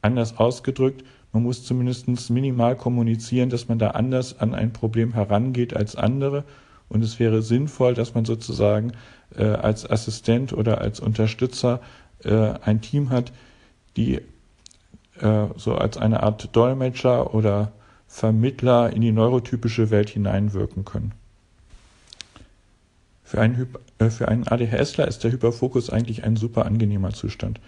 Anders 0.00 0.38
ausgedrückt, 0.38 1.04
man 1.32 1.44
muss 1.44 1.64
zumindest 1.64 2.08
minimal 2.30 2.76
kommunizieren, 2.76 3.48
dass 3.48 3.68
man 3.68 3.78
da 3.78 3.92
anders 3.92 4.38
an 4.40 4.54
ein 4.54 4.72
Problem 4.72 5.14
herangeht 5.14 5.74
als 5.74 5.94
andere. 5.94 6.44
Und 6.88 7.02
es 7.02 7.20
wäre 7.20 7.40
sinnvoll, 7.40 7.94
dass 7.94 8.14
man 8.14 8.24
sozusagen 8.24 8.92
äh, 9.36 9.44
als 9.44 9.88
Assistent 9.88 10.52
oder 10.52 10.80
als 10.80 11.00
Unterstützer 11.00 11.80
äh, 12.24 12.54
ein 12.60 12.80
Team 12.82 13.08
hat, 13.10 13.32
die 13.96 14.20
äh, 15.22 15.46
so 15.56 15.74
als 15.74 15.96
eine 15.96 16.22
Art 16.22 16.54
Dolmetscher 16.54 17.34
oder 17.34 17.72
Vermittler 18.06 18.92
in 18.92 19.00
die 19.00 19.12
neurotypische 19.12 19.90
Welt 19.90 20.10
hineinwirken 20.10 20.84
können. 20.84 21.12
Für 23.24 23.40
einen, 23.40 23.68
äh, 23.98 24.10
für 24.10 24.28
einen 24.28 24.46
ADHSler 24.46 25.08
ist 25.08 25.24
der 25.24 25.32
Hyperfokus 25.32 25.88
eigentlich 25.88 26.24
ein 26.24 26.36
super 26.36 26.66
angenehmer 26.66 27.12
Zustand. 27.12 27.60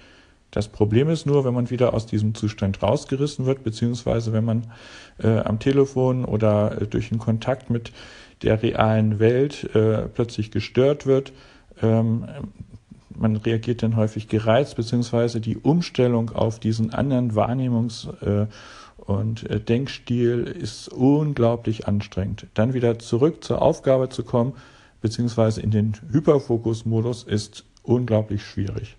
Das 0.51 0.69
Problem 0.69 1.09
ist 1.09 1.27
nur, 1.27 1.45
wenn 1.45 1.55
man 1.55 1.71
wieder 1.71 1.95
aus 1.95 2.07
diesem 2.07 2.35
Zustand 2.35 2.83
rausgerissen 2.83 3.47
wird, 3.47 3.65
beziehungsweise 3.65 4.33
wenn 4.33 4.45
man 4.45 4.67
äh, 5.19 5.39
am 5.39 5.59
Telefon 5.59 6.25
oder 6.25 6.83
äh, 6.83 6.87
durch 6.87 7.11
einen 7.11 7.19
Kontakt 7.19 7.71
mit 7.71 7.93
der 8.43 8.63
realen 8.63 9.19
Welt 9.19 9.75
äh, 9.75 10.03
plötzlich 10.03 10.51
gestört 10.51 11.07
wird. 11.07 11.33
Ähm, 11.83 12.27
man 13.17 13.37
reagiert 13.37 13.83
dann 13.83 13.97
häufig 13.97 14.29
gereizt, 14.29 14.77
beziehungsweise 14.77 15.41
die 15.41 15.57
Umstellung 15.57 16.31
auf 16.31 16.59
diesen 16.59 16.93
anderen 16.93 17.33
Wahrnehmungs- 17.33 18.13
äh, 18.23 18.47
und 18.97 19.49
äh, 19.51 19.61
Denkstil 19.61 20.45
ist 20.45 20.89
unglaublich 20.89 21.87
anstrengend. 21.87 22.47
Dann 22.55 22.75
wieder 22.75 22.99
zurück 22.99 23.45
zur 23.45 23.61
Aufgabe 23.61 24.09
zu 24.09 24.23
kommen, 24.23 24.55
beziehungsweise 25.01 25.61
in 25.61 25.71
den 25.71 25.95
Hyperfokus-Modus 26.11 27.25
ist 27.25 27.65
unglaublich 27.83 28.43
schwierig 28.43 28.97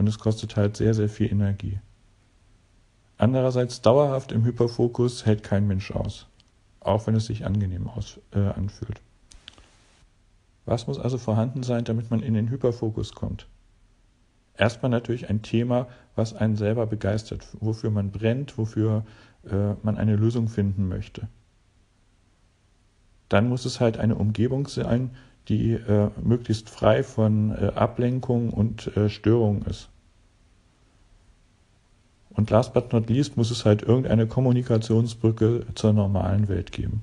und 0.00 0.06
es 0.08 0.18
kostet 0.18 0.56
halt 0.56 0.76
sehr, 0.76 0.94
sehr 0.94 1.08
viel 1.08 1.30
Energie. 1.30 1.78
Andererseits 3.18 3.82
dauerhaft 3.82 4.32
im 4.32 4.44
Hyperfokus 4.44 5.26
hält 5.26 5.42
kein 5.42 5.66
Mensch 5.66 5.90
aus, 5.90 6.26
auch 6.80 7.06
wenn 7.06 7.14
es 7.14 7.26
sich 7.26 7.44
angenehm 7.44 7.86
aus, 7.86 8.18
äh, 8.32 8.38
anfühlt. 8.38 9.02
Was 10.66 10.86
muss 10.86 10.98
also 10.98 11.18
vorhanden 11.18 11.62
sein, 11.62 11.84
damit 11.84 12.10
man 12.10 12.20
in 12.20 12.34
den 12.34 12.50
Hyperfokus 12.50 13.14
kommt? 13.14 13.48
Erstmal 14.56 14.90
natürlich 14.90 15.30
ein 15.30 15.42
Thema, 15.42 15.88
was 16.16 16.34
einen 16.34 16.56
selber 16.56 16.86
begeistert, 16.86 17.46
wofür 17.60 17.90
man 17.90 18.10
brennt, 18.10 18.58
wofür 18.58 19.04
äh, 19.50 19.74
man 19.82 19.96
eine 19.96 20.16
Lösung 20.16 20.48
finden 20.48 20.88
möchte. 20.88 21.28
Dann 23.30 23.48
muss 23.48 23.64
es 23.64 23.80
halt 23.80 23.96
eine 23.96 24.16
Umgebung 24.16 24.66
sein, 24.66 25.10
die 25.48 25.72
äh, 25.72 26.10
möglichst 26.22 26.68
frei 26.68 27.02
von 27.02 27.52
äh, 27.52 27.72
Ablenkung 27.74 28.50
und 28.50 28.94
äh, 28.96 29.08
Störungen 29.08 29.62
ist. 29.62 29.88
Und 32.30 32.50
last 32.50 32.74
but 32.74 32.92
not 32.92 33.08
least 33.08 33.36
muss 33.36 33.50
es 33.50 33.64
halt 33.64 33.82
irgendeine 33.82 34.26
Kommunikationsbrücke 34.26 35.66
zur 35.74 35.92
normalen 35.92 36.48
Welt 36.48 36.70
geben. 36.72 37.02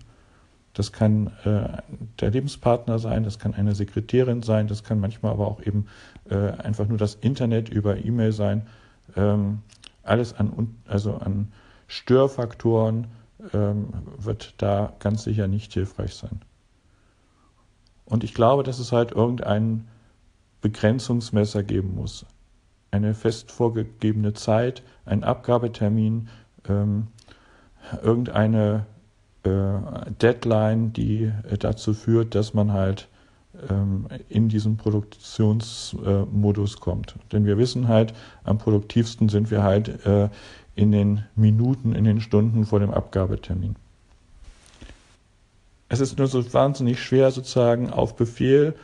Das 0.78 0.92
kann 0.92 1.32
äh, 1.44 1.82
der 2.20 2.30
Lebenspartner 2.30 3.00
sein, 3.00 3.24
das 3.24 3.40
kann 3.40 3.56
eine 3.56 3.74
Sekretärin 3.74 4.44
sein, 4.44 4.68
das 4.68 4.84
kann 4.84 5.00
manchmal 5.00 5.32
aber 5.32 5.48
auch 5.48 5.60
eben 5.60 5.88
äh, 6.30 6.52
einfach 6.52 6.88
nur 6.88 7.00
das 7.00 7.16
Internet 7.16 7.68
über 7.70 7.98
E-Mail 7.98 8.32
sein. 8.32 8.68
Ähm, 9.16 9.64
alles 10.04 10.36
an, 10.36 10.76
also 10.88 11.16
an 11.16 11.52
Störfaktoren 11.88 13.08
ähm, 13.56 13.88
wird 14.20 14.54
da 14.60 14.94
ganz 15.00 15.24
sicher 15.24 15.48
nicht 15.48 15.74
hilfreich 15.74 16.14
sein. 16.14 16.42
Und 18.06 18.24
ich 18.24 18.36
glaube, 18.36 18.62
dass 18.62 18.78
es 18.78 18.92
halt 18.92 19.14
irgendein 19.14 19.88
Begrenzungsmesser 20.62 21.64
geben 21.64 21.96
muss. 21.96 22.24
Eine 22.92 23.16
fest 23.16 23.52
vorgegebene 23.52 24.34
Zeit, 24.34 24.84
ein 25.06 25.24
Abgabetermin, 25.24 26.30
ähm, 26.70 27.08
irgendeine 28.04 28.86
Deadline, 29.44 30.94
die 30.94 31.32
äh, 31.50 31.58
dazu 31.58 31.94
führt, 31.94 32.36
dass 32.36 32.54
man 32.54 32.74
halt 32.74 33.08
ähm, 33.70 34.08
in 34.30 34.50
diesen 34.50 34.78
Produktionsmodus 34.78 36.76
äh, 36.76 36.80
kommt. 36.80 37.16
Denn 37.32 37.46
wir 37.46 37.58
wissen 37.58 37.88
halt, 37.88 38.14
am 38.44 38.58
produktivsten 38.58 39.30
sind 39.30 39.52
wir 39.52 39.64
halt 39.64 40.06
äh, 40.06 40.30
in 40.76 40.92
den 40.92 41.24
Minuten, 41.36 41.94
in 41.94 42.04
den 42.04 42.22
Stunden 42.22 42.66
vor 42.66 42.80
dem 42.80 42.92
Abgabetermin 42.92 43.76
es 45.90 46.00
ist 46.00 46.18
nur 46.18 46.28
so 46.28 46.54
wahnsinnig 46.54 47.02
schwer, 47.02 47.32
sozusagen 47.32 47.90
auf 47.90 48.16
Befehl 48.16 48.76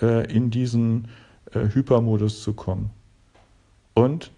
äh, 0.00 0.30
in 0.32 0.50
diesen 0.50 1.08
äh, 1.52 1.60
Hypermodus 1.60 2.42
zu 2.42 2.52
kommen. 2.52 2.90
Und 3.94 4.30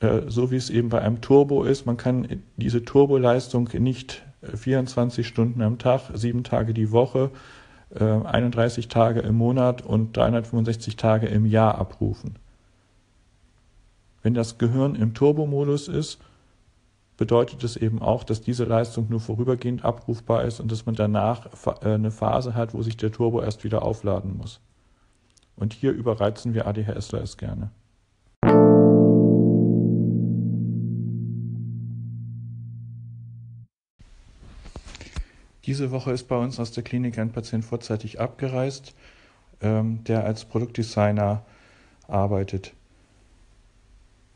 äh, 0.00 0.22
so 0.28 0.50
wie 0.50 0.56
es 0.56 0.70
eben 0.70 0.88
bei 0.88 1.00
einem 1.00 1.20
Turbo 1.20 1.64
ist, 1.64 1.86
man 1.86 1.96
kann 1.96 2.42
diese 2.56 2.84
Turboleistung 2.84 3.70
nicht 3.78 4.22
24 4.54 5.24
äh, 5.24 5.28
Stunden 5.28 5.62
am 5.62 5.78
Tag, 5.78 6.02
sieben 6.14 6.44
Tage 6.44 6.74
die 6.74 6.90
Woche, 6.92 7.30
31 7.94 8.84
äh, 8.84 8.88
Tage 8.88 9.20
im 9.20 9.36
Monat 9.36 9.82
und 9.82 10.16
365 10.16 10.96
Tage 10.96 11.26
im 11.26 11.46
Jahr 11.46 11.78
abrufen. 11.78 12.36
Wenn 14.22 14.34
das 14.34 14.58
Gehirn 14.58 14.94
im 14.94 15.14
Turbomodus 15.14 15.88
ist, 15.88 16.18
bedeutet 17.16 17.62
es 17.62 17.76
eben 17.76 18.02
auch, 18.02 18.24
dass 18.24 18.40
diese 18.40 18.64
Leistung 18.64 19.06
nur 19.08 19.20
vorübergehend 19.20 19.84
abrufbar 19.84 20.44
ist 20.44 20.60
und 20.60 20.72
dass 20.72 20.86
man 20.86 20.94
danach 20.94 21.46
äh, 21.82 21.94
eine 21.94 22.10
Phase 22.10 22.54
hat, 22.54 22.74
wo 22.74 22.82
sich 22.82 22.96
der 22.96 23.12
Turbo 23.12 23.40
erst 23.42 23.64
wieder 23.64 23.82
aufladen 23.82 24.36
muss. 24.36 24.60
Und 25.56 25.72
hier 25.72 25.92
überreizen 25.92 26.54
wir 26.54 26.66
ADHSler 26.66 27.22
es 27.22 27.36
gerne. 27.36 27.70
Diese 35.66 35.90
Woche 35.90 36.12
ist 36.12 36.28
bei 36.28 36.36
uns 36.36 36.60
aus 36.60 36.72
der 36.72 36.84
Klinik 36.84 37.18
ein 37.18 37.32
Patient 37.32 37.64
vorzeitig 37.64 38.20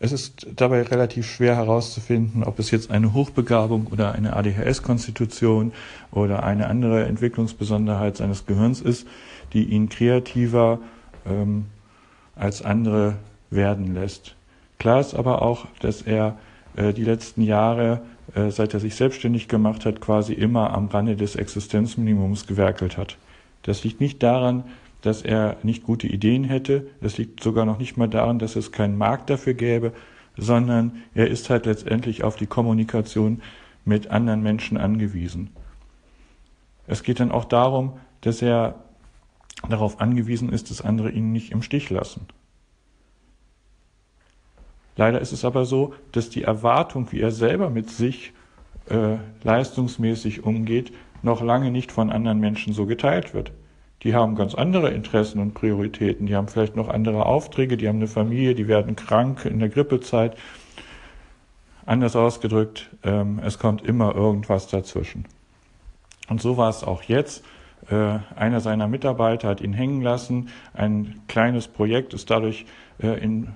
Es 0.00 0.12
ist 0.12 0.46
dabei 0.54 0.82
relativ 0.82 1.26
schwer 1.26 1.56
herauszufinden, 1.56 2.44
ob 2.44 2.60
es 2.60 2.70
jetzt 2.70 2.90
eine 2.90 3.12
Hochbegabung 3.12 3.88
oder 3.88 4.12
eine 4.12 4.36
ADHS-Konstitution 4.36 5.72
oder 6.12 6.44
eine 6.44 6.68
andere 6.68 7.04
Entwicklungsbesonderheit 7.04 8.16
seines 8.16 8.46
Gehirns 8.46 8.80
ist, 8.80 9.08
die 9.52 9.64
ihn 9.64 9.88
kreativer 9.88 10.78
ähm, 11.26 11.66
als 12.36 12.62
andere 12.62 13.16
werden 13.50 13.92
lässt. 13.92 14.36
Klar 14.78 15.00
ist 15.00 15.14
aber 15.14 15.42
auch, 15.42 15.66
dass 15.80 16.02
er 16.02 16.38
die 16.92 17.04
letzten 17.04 17.42
Jahre, 17.42 18.02
äh, 18.34 18.50
seit 18.50 18.74
er 18.74 18.80
sich 18.80 18.94
selbstständig 18.94 19.48
gemacht 19.48 19.84
hat, 19.84 20.00
quasi 20.00 20.32
immer 20.32 20.72
am 20.72 20.86
Rande 20.86 21.16
des 21.16 21.36
Existenzminimums 21.36 22.46
gewerkelt 22.46 22.96
hat. 22.96 23.16
Das 23.62 23.84
liegt 23.84 24.00
nicht 24.00 24.22
daran, 24.22 24.64
dass 25.02 25.22
er 25.22 25.56
nicht 25.62 25.84
gute 25.84 26.06
Ideen 26.06 26.44
hätte. 26.44 26.86
Das 27.00 27.18
liegt 27.18 27.42
sogar 27.42 27.64
noch 27.64 27.78
nicht 27.78 27.96
mal 27.96 28.08
daran, 28.08 28.38
dass 28.38 28.56
es 28.56 28.72
keinen 28.72 28.96
Markt 28.96 29.30
dafür 29.30 29.54
gäbe, 29.54 29.92
sondern 30.36 31.02
er 31.14 31.28
ist 31.28 31.50
halt 31.50 31.66
letztendlich 31.66 32.24
auf 32.24 32.36
die 32.36 32.46
Kommunikation 32.46 33.42
mit 33.84 34.10
anderen 34.10 34.42
Menschen 34.42 34.76
angewiesen. 34.76 35.50
Es 36.86 37.02
geht 37.02 37.20
dann 37.20 37.32
auch 37.32 37.44
darum, 37.44 37.94
dass 38.20 38.42
er 38.42 38.76
darauf 39.68 40.00
angewiesen 40.00 40.52
ist, 40.52 40.70
dass 40.70 40.80
andere 40.80 41.10
ihn 41.10 41.32
nicht 41.32 41.52
im 41.52 41.62
Stich 41.62 41.90
lassen. 41.90 42.26
Leider 44.98 45.20
ist 45.20 45.32
es 45.32 45.44
aber 45.44 45.64
so, 45.64 45.94
dass 46.10 46.28
die 46.28 46.42
Erwartung, 46.42 47.12
wie 47.12 47.20
er 47.20 47.30
selber 47.30 47.70
mit 47.70 47.88
sich 47.88 48.32
äh, 48.90 49.16
leistungsmäßig 49.44 50.42
umgeht, 50.44 50.92
noch 51.22 51.40
lange 51.40 51.70
nicht 51.70 51.92
von 51.92 52.10
anderen 52.10 52.40
Menschen 52.40 52.72
so 52.72 52.84
geteilt 52.84 53.32
wird. 53.32 53.52
Die 54.02 54.14
haben 54.14 54.34
ganz 54.34 54.56
andere 54.56 54.90
Interessen 54.90 55.40
und 55.40 55.54
Prioritäten. 55.54 56.26
Die 56.26 56.34
haben 56.34 56.48
vielleicht 56.48 56.74
noch 56.74 56.88
andere 56.88 57.26
Aufträge, 57.26 57.76
die 57.76 57.86
haben 57.86 57.96
eine 57.96 58.08
Familie, 58.08 58.56
die 58.56 58.66
werden 58.66 58.96
krank 58.96 59.44
in 59.44 59.60
der 59.60 59.68
Grippezeit. 59.68 60.36
Anders 61.86 62.16
ausgedrückt, 62.16 62.90
ähm, 63.04 63.40
es 63.44 63.60
kommt 63.60 63.82
immer 63.82 64.16
irgendwas 64.16 64.66
dazwischen. 64.66 65.26
Und 66.28 66.42
so 66.42 66.56
war 66.56 66.70
es 66.70 66.82
auch 66.82 67.04
jetzt. 67.04 67.44
Äh, 67.88 68.18
einer 68.34 68.60
seiner 68.60 68.88
Mitarbeiter 68.88 69.46
hat 69.46 69.60
ihn 69.60 69.74
hängen 69.74 70.02
lassen. 70.02 70.48
Ein 70.74 71.20
kleines 71.28 71.68
Projekt 71.68 72.14
ist 72.14 72.30
dadurch 72.30 72.66
äh, 73.00 73.22
in 73.22 73.54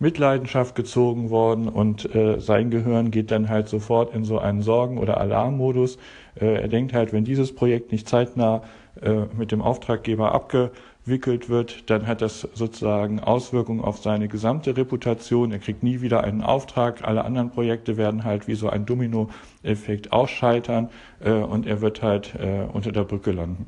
Mitleidenschaft 0.00 0.74
gezogen 0.74 1.28
worden 1.28 1.68
und 1.68 2.14
äh, 2.14 2.40
sein 2.40 2.70
Gehirn 2.70 3.10
geht 3.10 3.30
dann 3.30 3.50
halt 3.50 3.68
sofort 3.68 4.14
in 4.14 4.24
so 4.24 4.38
einen 4.38 4.62
Sorgen- 4.62 4.98
oder 4.98 5.20
Alarmmodus. 5.20 5.98
Äh, 6.40 6.62
er 6.62 6.68
denkt 6.68 6.94
halt, 6.94 7.12
wenn 7.12 7.24
dieses 7.24 7.54
Projekt 7.54 7.92
nicht 7.92 8.08
zeitnah 8.08 8.62
äh, 9.02 9.26
mit 9.36 9.52
dem 9.52 9.60
Auftraggeber 9.60 10.32
abgewickelt 10.32 11.50
wird, 11.50 11.90
dann 11.90 12.06
hat 12.06 12.22
das 12.22 12.48
sozusagen 12.54 13.20
Auswirkungen 13.20 13.82
auf 13.82 13.98
seine 13.98 14.28
gesamte 14.28 14.74
Reputation. 14.74 15.52
Er 15.52 15.58
kriegt 15.58 15.82
nie 15.82 16.00
wieder 16.00 16.24
einen 16.24 16.40
Auftrag. 16.40 17.04
Alle 17.04 17.26
anderen 17.26 17.50
Projekte 17.50 17.98
werden 17.98 18.24
halt 18.24 18.48
wie 18.48 18.54
so 18.54 18.70
ein 18.70 18.86
Dominoeffekt 18.86 20.14
ausscheitern 20.14 20.88
äh, 21.22 21.32
und 21.32 21.66
er 21.66 21.82
wird 21.82 22.00
halt 22.00 22.34
äh, 22.36 22.64
unter 22.72 22.90
der 22.90 23.04
Brücke 23.04 23.32
landen. 23.32 23.66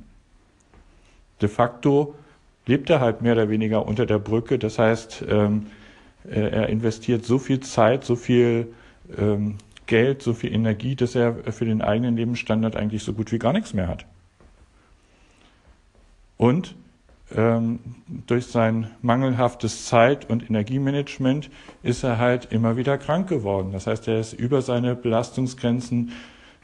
De 1.42 1.50
facto 1.50 2.14
lebt 2.64 2.88
er 2.88 3.00
halt 3.00 3.20
mehr 3.20 3.34
oder 3.34 3.50
weniger 3.50 3.86
unter 3.86 4.06
der 4.06 4.18
Brücke. 4.18 4.58
Das 4.58 4.78
heißt, 4.78 5.26
ähm, 5.28 5.66
er 6.28 6.68
investiert 6.68 7.24
so 7.24 7.38
viel 7.38 7.60
Zeit, 7.60 8.04
so 8.04 8.16
viel 8.16 8.72
ähm, 9.18 9.56
Geld, 9.86 10.22
so 10.22 10.32
viel 10.34 10.52
Energie, 10.52 10.94
dass 10.94 11.14
er 11.14 11.52
für 11.52 11.64
den 11.64 11.82
eigenen 11.82 12.16
Lebensstandard 12.16 12.76
eigentlich 12.76 13.02
so 13.02 13.12
gut 13.12 13.32
wie 13.32 13.38
gar 13.38 13.52
nichts 13.52 13.74
mehr 13.74 13.88
hat. 13.88 14.06
Und 16.36 16.74
ähm, 17.36 17.78
durch 18.26 18.46
sein 18.46 18.90
mangelhaftes 19.00 19.86
Zeit- 19.86 20.28
und 20.28 20.48
Energiemanagement 20.48 21.50
ist 21.82 22.02
er 22.04 22.18
halt 22.18 22.52
immer 22.52 22.76
wieder 22.76 22.98
krank 22.98 23.28
geworden. 23.28 23.72
Das 23.72 23.86
heißt, 23.86 24.08
er 24.08 24.20
ist 24.20 24.32
über 24.32 24.62
seine 24.62 24.94
Belastungsgrenzen 24.94 26.12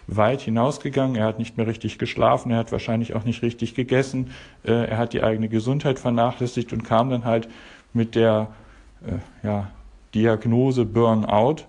weit 0.07 0.41
hinausgegangen. 0.41 1.17
Er 1.17 1.27
hat 1.27 1.39
nicht 1.39 1.57
mehr 1.57 1.67
richtig 1.67 1.99
geschlafen, 1.99 2.51
er 2.51 2.59
hat 2.59 2.73
wahrscheinlich 2.73 3.15
auch 3.15 3.25
nicht 3.25 3.43
richtig 3.43 3.75
gegessen, 3.75 4.31
äh, 4.65 4.73
er 4.73 4.99
hat 4.99 5.13
die 5.13 5.23
eigene 5.23 5.49
Gesundheit 5.49 5.99
vernachlässigt 5.99 6.73
und 6.73 6.83
kam 6.83 7.11
dann 7.11 7.25
halt 7.25 7.49
mit 7.93 8.15
der 8.15 8.49
ja, 9.43 9.71
Diagnose 10.15 10.85
Burnout 10.85 11.65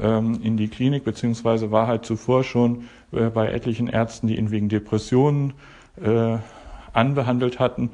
ähm, 0.00 0.40
in 0.42 0.56
die 0.56 0.68
Klinik, 0.68 1.04
beziehungsweise 1.04 1.70
war 1.70 1.86
halt 1.86 2.04
zuvor 2.04 2.44
schon 2.44 2.88
äh, 3.12 3.28
bei 3.28 3.48
etlichen 3.48 3.88
Ärzten, 3.88 4.26
die 4.26 4.36
ihn 4.36 4.50
wegen 4.50 4.68
Depressionen 4.68 5.54
äh, 6.02 6.38
anbehandelt 6.92 7.58
hatten. 7.58 7.90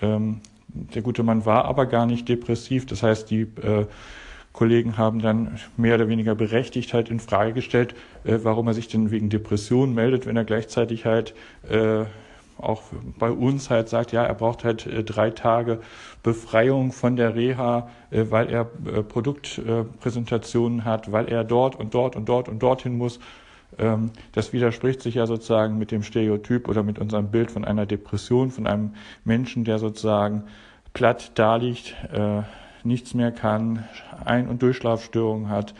Ähm, 0.00 0.40
der 0.68 1.02
gute 1.02 1.22
Mann 1.22 1.44
war 1.44 1.64
aber 1.66 1.86
gar 1.86 2.06
nicht 2.06 2.28
depressiv. 2.28 2.86
Das 2.86 3.02
heißt, 3.02 3.30
die 3.30 3.42
äh, 3.42 3.86
Kollegen 4.52 4.96
haben 4.96 5.20
dann 5.20 5.58
mehr 5.76 5.94
oder 5.96 6.08
weniger 6.08 6.34
berechtigt 6.34 6.94
halt 6.94 7.10
in 7.10 7.20
Frage 7.20 7.52
gestellt, 7.52 7.94
äh, 8.24 8.38
warum 8.42 8.66
er 8.68 8.74
sich 8.74 8.88
denn 8.88 9.10
wegen 9.10 9.28
Depressionen 9.28 9.94
meldet, 9.94 10.26
wenn 10.26 10.36
er 10.36 10.44
gleichzeitig 10.44 11.04
halt 11.04 11.34
äh, 11.68 12.04
auch 12.58 12.82
bei 13.18 13.30
uns 13.30 13.70
halt 13.70 13.88
sagt, 13.88 14.12
ja, 14.12 14.24
er 14.24 14.34
braucht 14.34 14.64
halt 14.64 14.86
äh, 14.86 15.02
drei 15.04 15.30
Tage 15.30 15.80
Befreiung 16.22 16.92
von 16.92 17.16
der 17.16 17.34
Reha, 17.34 17.88
äh, 18.10 18.26
weil 18.30 18.48
er 18.50 18.70
äh, 18.86 19.02
Produktpräsentationen 19.02 20.84
hat, 20.84 21.12
weil 21.12 21.28
er 21.28 21.44
dort 21.44 21.76
und 21.76 21.94
dort 21.94 22.16
und 22.16 22.28
dort 22.28 22.48
und 22.48 22.62
dorthin 22.62 22.96
muss. 22.96 23.20
Ähm, 23.78 24.10
das 24.32 24.52
widerspricht 24.52 25.02
sich 25.02 25.16
ja 25.16 25.26
sozusagen 25.26 25.78
mit 25.78 25.90
dem 25.90 26.02
Stereotyp 26.02 26.68
oder 26.68 26.82
mit 26.82 26.98
unserem 26.98 27.30
Bild 27.30 27.50
von 27.50 27.64
einer 27.64 27.86
Depression, 27.86 28.50
von 28.50 28.66
einem 28.66 28.94
Menschen, 29.24 29.64
der 29.64 29.78
sozusagen 29.78 30.44
platt 30.92 31.32
daliegt, 31.36 31.96
nichts 32.84 33.14
mehr 33.14 33.32
kann, 33.32 33.84
Ein- 34.26 34.46
und 34.46 34.60
Durchschlafstörungen 34.60 35.48
hat, 35.48 35.72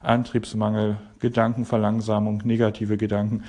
Antriebsmangel, 0.00 0.98
Gedankenverlangsamung, 1.20 2.42
negative 2.44 2.98
Gedanken. 2.98 3.44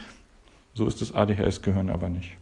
So 0.74 0.88
ist 0.88 1.02
das 1.02 1.14
ADHS-Gehirn 1.14 1.90
aber 1.90 2.10
nicht. 2.10 2.39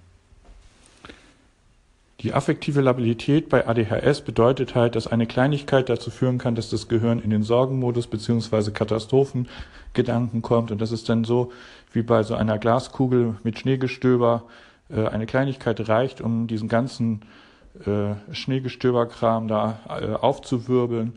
Die 2.21 2.34
affektive 2.34 2.82
Labilität 2.82 3.47
bei 3.47 3.67
ADHS 3.67 4.21
bedeutet 4.21 4.73
halt, 4.73 4.95
dass 4.95 5.06
eine 5.06 5.27
Kleinigkeit 5.27 5.88
dazu 5.88 6.10
führen 6.10 6.39
kann, 6.39 6.56
dass 6.56 6.71
das 6.71 6.88
Gehirn 6.88 7.19
in 7.19 7.30
den 7.30 7.43
Sorgenmodus 7.43 8.08
beziehungsweise 8.08 8.71
Katastrophengedanken 8.71 10.41
kommt. 10.41 10.71
Und 10.71 10.82
das 10.82 10.91
ist 10.91 11.10
dann 11.10 11.25
so 11.25 11.51
wie 11.93 12.01
bei 12.01 12.23
so 12.23 12.34
einer 12.34 12.58
Glaskugel 12.58 13.36
mit 13.43 13.60
Schneegestöber. 13.60 14.45
Äh, 14.89 15.08
eine 15.08 15.27
Kleinigkeit 15.27 15.88
reicht, 15.88 16.19
um 16.19 16.47
diesen 16.47 16.67
ganzen 16.67 17.21
äh, 17.86 18.15
Schneegestöberkram 18.32 19.47
da 19.47 19.80
äh, 19.88 20.13
aufzuwirbeln. 20.13 21.13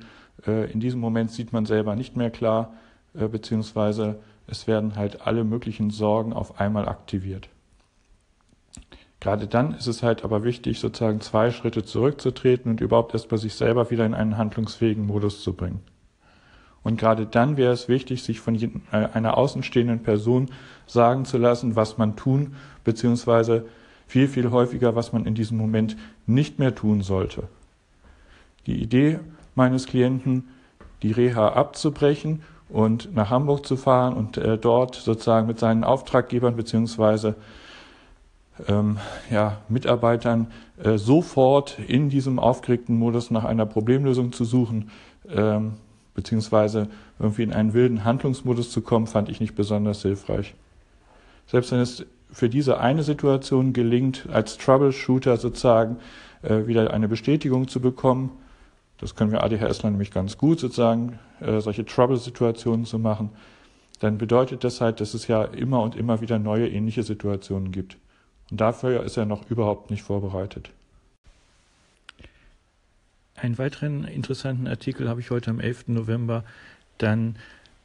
In 0.47 0.81
diesem 0.81 1.01
Moment 1.01 1.31
sieht 1.31 1.53
man 1.53 1.67
selber 1.67 1.97
nicht 1.97 2.17
mehr 2.17 2.31
klar, 2.31 2.73
beziehungsweise 3.13 4.21
es 4.47 4.67
werden 4.67 4.97
halt 4.97 5.27
alle 5.27 5.45
möglichen 5.45 5.91
Sorgen 5.91 6.33
auf 6.33 6.59
einmal 6.59 6.89
aktiviert. 6.89 7.51
Gerade 9.21 9.47
dann 9.47 9.75
ist 9.75 9.87
es 9.87 10.03
halt 10.03 10.25
aber 10.25 10.45
wichtig, 10.45 10.81
sozusagen 10.81 11.21
zwei 11.21 11.51
Schritte 11.51 11.85
zurückzutreten 11.85 12.73
und 12.73 12.81
überhaupt 12.81 13.13
erst 13.13 13.29
bei 13.29 13.37
sich 13.37 13.55
selber 13.55 13.91
wieder 13.91 14.07
in 14.07 14.15
einen 14.15 14.39
handlungsfähigen 14.39 15.07
Modus 15.07 15.43
zu 15.43 15.53
bringen. 15.53 15.81
Und 16.83 16.99
gerade 16.99 17.27
dann 17.27 17.59
wäre 17.59 17.75
es 17.75 17.89
wichtig, 17.89 18.23
sich 18.23 18.41
von 18.41 18.55
äh, 18.55 18.71
einer 18.91 19.37
außenstehenden 19.37 20.03
Person 20.03 20.49
sagen 20.87 21.27
zu 21.27 21.37
lassen, 21.37 21.77
was 21.77 21.99
man 21.99 22.17
tun, 22.17 22.55
beziehungsweise 22.85 23.67
viel, 24.07 24.29
viel 24.29 24.51
häufiger, 24.51 24.97
was 24.97 25.13
man 25.13 25.27
in 25.27 25.35
diesem 25.35 25.59
Moment 25.59 25.97
nicht 26.27 26.59
mehr 26.59 26.75
tun 26.75 27.03
sollte. 27.03 27.45
Die 28.67 28.81
Idee 28.81 29.21
meines 29.55 29.87
Klienten, 29.87 30.49
die 31.03 31.13
Reha 31.13 31.51
abzubrechen 31.51 32.43
und 32.71 33.15
nach 33.15 33.29
Hamburg 33.29 33.67
zu 33.67 33.77
fahren 33.77 34.15
und 34.15 34.39
äh, 34.39 34.57
dort 34.57 34.95
sozusagen 34.95 35.47
mit 35.47 35.59
seinen 35.59 35.85
Auftraggebern 35.85 36.57
beziehungsweise 36.57 37.35
ähm, 38.69 38.99
ja, 39.31 39.59
Mitarbeitern 39.69 40.49
äh, 40.83 40.99
sofort 40.99 41.79
in 41.79 42.09
diesem 42.09 42.39
aufgeregten 42.39 42.97
Modus 42.97 43.31
nach 43.31 43.45
einer 43.45 43.67
Problemlösung 43.67 44.33
zu 44.33 44.45
suchen, 44.45 44.91
ähm, 45.29 45.75
beziehungsweise 46.15 46.89
irgendwie 47.19 47.43
in 47.43 47.53
einen 47.53 47.73
wilden 47.73 48.05
Handlungsmodus 48.05 48.71
zu 48.71 48.81
kommen, 48.83 49.07
fand 49.07 49.29
ich 49.29 49.41
nicht 49.41 49.55
besonders 49.55 50.03
hilfreich. 50.03 50.55
Selbst 51.47 51.73
wenn 51.73 51.81
es 51.81 52.05
für 52.33 52.49
diese 52.49 52.79
eine 52.79 53.03
Situation 53.03 53.73
gelingt, 53.73 54.29
als 54.33 54.57
Troubleshooter 54.57 55.37
sozusagen 55.37 55.97
äh, 56.43 56.67
wieder 56.67 56.93
eine 56.93 57.09
Bestätigung 57.09 57.69
zu 57.69 57.81
bekommen, 57.81 58.31
das 58.99 59.15
können 59.15 59.33
wir 59.33 59.43
ADHSler 59.43 59.91
nämlich 59.91 60.11
ganz 60.11 60.37
gut, 60.39 60.61
sozusagen 60.61 61.19
äh, 61.41 61.61
solche 61.61 61.85
Trouble-Situationen 61.85 62.85
zu 62.85 62.99
machen, 62.99 63.31
dann 63.99 64.19
bedeutet 64.19 64.65
das 64.65 64.81
halt, 64.81 65.01
dass 65.01 65.15
es 65.15 65.27
ja 65.27 65.45
immer 65.45 65.83
und 65.83 65.97
immer 65.97 66.21
wieder 66.21 66.39
neue 66.39 66.69
ähnliche 66.69 67.03
Situationen 67.03 67.73
gibt. 67.73 67.97
Und 68.51 68.61
dafür 68.61 69.05
ist 69.05 69.17
er 69.17 69.27
noch 69.27 69.51
überhaupt 69.51 69.91
nicht 69.91 70.03
vorbereitet. 70.03 70.71
Einen 73.37 73.59
weiteren 73.59 74.05
interessanten 74.05 74.67
Artikel 74.67 75.09
habe 75.09 75.21
ich 75.21 75.31
heute 75.31 75.51
am 75.51 75.61
11. 75.61 75.89
November 75.89 76.45
dann 76.99 77.37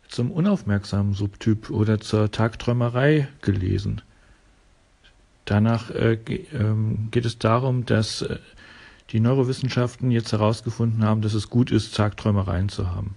zum 0.08 0.32
unaufmerksamen 0.32 1.14
Subtyp 1.14 1.70
oder 1.70 2.00
zur 2.00 2.32
Tagträumerei 2.32 3.28
gelesen. 3.42 4.02
Danach 5.46 5.92
äh, 5.92 6.14
äh, 6.14 6.48
geht 7.12 7.26
es 7.26 7.38
darum, 7.38 7.86
dass 7.86 8.24
äh, 8.24 8.40
die 9.12 9.20
Neurowissenschaften 9.20 10.12
jetzt 10.12 10.32
herausgefunden 10.32 11.04
haben, 11.04 11.22
dass 11.22 11.36
es 11.36 11.50
gut 11.50 11.72
ist, 11.72 11.96
Tagträumereien 11.96 12.70
zu 12.70 12.90
haben. 12.90 13.16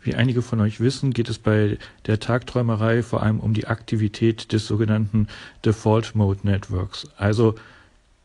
Wie 0.00 0.14
einige 0.14 0.42
von 0.42 0.60
euch 0.60 0.80
wissen, 0.80 1.12
geht 1.12 1.28
es 1.28 1.38
bei 1.38 1.78
der 2.06 2.20
Tagträumerei 2.20 3.02
vor 3.02 3.22
allem 3.22 3.40
um 3.40 3.52
die 3.52 3.66
Aktivität 3.66 4.52
des 4.52 4.66
sogenannten 4.66 5.26
Default 5.64 6.14
Mode 6.14 6.40
Networks, 6.44 7.08
also 7.16 7.56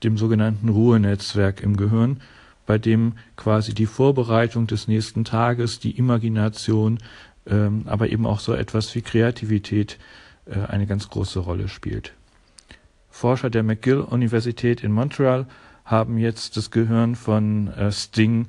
dem 0.03 0.17
sogenannten 0.17 0.69
Ruhenetzwerk 0.69 1.61
im 1.61 1.77
Gehirn, 1.77 2.21
bei 2.65 2.77
dem 2.77 3.13
quasi 3.35 3.73
die 3.73 3.85
Vorbereitung 3.85 4.67
des 4.67 4.87
nächsten 4.87 5.25
Tages, 5.25 5.79
die 5.79 5.97
Imagination, 5.97 6.99
ähm, 7.45 7.83
aber 7.85 8.09
eben 8.09 8.25
auch 8.25 8.39
so 8.39 8.53
etwas 8.53 8.93
wie 8.95 9.01
Kreativität 9.01 9.97
äh, 10.45 10.59
eine 10.67 10.85
ganz 10.85 11.09
große 11.09 11.39
Rolle 11.39 11.67
spielt. 11.67 12.13
Forscher 13.09 13.49
der 13.49 13.63
McGill-Universität 13.63 14.83
in 14.83 14.91
Montreal 14.91 15.45
haben 15.85 16.17
jetzt 16.17 16.55
das 16.57 16.71
Gehirn 16.71 17.15
von 17.15 17.67
äh, 17.69 17.91
Sting 17.91 18.47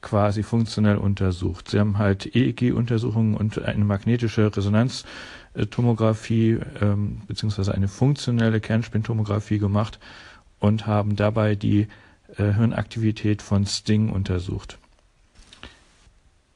quasi 0.00 0.42
funktionell 0.42 0.96
untersucht. 0.96 1.70
Sie 1.70 1.78
haben 1.78 1.98
halt 1.98 2.34
EEG-Untersuchungen 2.34 3.34
und 3.34 3.62
eine 3.62 3.84
magnetische 3.84 4.56
Resonanztomographie 4.56 6.58
ähm, 6.80 7.20
beziehungsweise 7.26 7.74
eine 7.74 7.88
funktionelle 7.88 8.60
Kernspintomographie 8.60 9.58
gemacht 9.58 9.98
und 10.60 10.86
haben 10.86 11.16
dabei 11.16 11.56
die 11.56 11.88
äh, 12.36 12.52
Hirnaktivität 12.52 13.42
von 13.42 13.66
Sting 13.66 14.10
untersucht. 14.10 14.78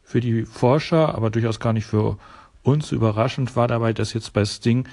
Für 0.02 0.20
die 0.20 0.44
Forscher, 0.44 1.14
aber 1.14 1.30
durchaus 1.30 1.58
gar 1.58 1.72
nicht 1.72 1.86
für 1.86 2.18
uns 2.62 2.92
überraschend, 2.92 3.56
war 3.56 3.66
dabei, 3.66 3.92
dass 3.92 4.12
jetzt 4.12 4.32
bei 4.32 4.44
Sting 4.44 4.86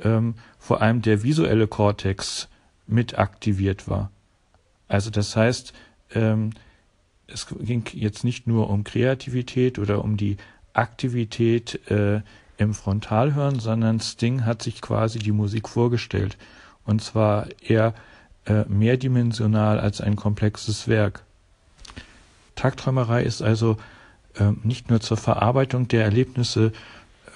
ähm, 0.00 0.34
vor 0.58 0.82
allem 0.82 1.02
der 1.02 1.22
visuelle 1.22 1.66
Kortex 1.66 2.48
mit 2.86 3.18
aktiviert 3.18 3.88
war. 3.88 4.10
Also 4.88 5.10
das 5.10 5.34
heißt, 5.34 5.72
ähm, 6.14 6.50
es 7.28 7.46
ging 7.48 7.84
jetzt 7.92 8.24
nicht 8.24 8.46
nur 8.46 8.70
um 8.70 8.84
Kreativität 8.84 9.78
oder 9.78 10.02
um 10.04 10.16
die 10.16 10.36
Aktivität 10.72 11.80
äh, 11.90 12.20
im 12.58 12.74
Frontalhirn, 12.74 13.58
sondern 13.58 14.00
Sting 14.00 14.44
hat 14.44 14.62
sich 14.62 14.80
quasi 14.80 15.18
die 15.18 15.32
Musik 15.32 15.68
vorgestellt. 15.68 16.36
Und 16.84 17.02
zwar 17.02 17.48
eher 17.60 17.94
äh, 18.46 18.64
mehrdimensional 18.68 19.80
als 19.80 20.00
ein 20.00 20.16
komplexes 20.16 20.88
Werk. 20.88 21.22
Tagträumerei 22.54 23.22
ist 23.22 23.42
also 23.42 23.76
äh, 24.36 24.52
nicht 24.62 24.88
nur 24.88 25.00
zur 25.00 25.16
Verarbeitung 25.16 25.88
der 25.88 26.04
Erlebnisse 26.04 26.72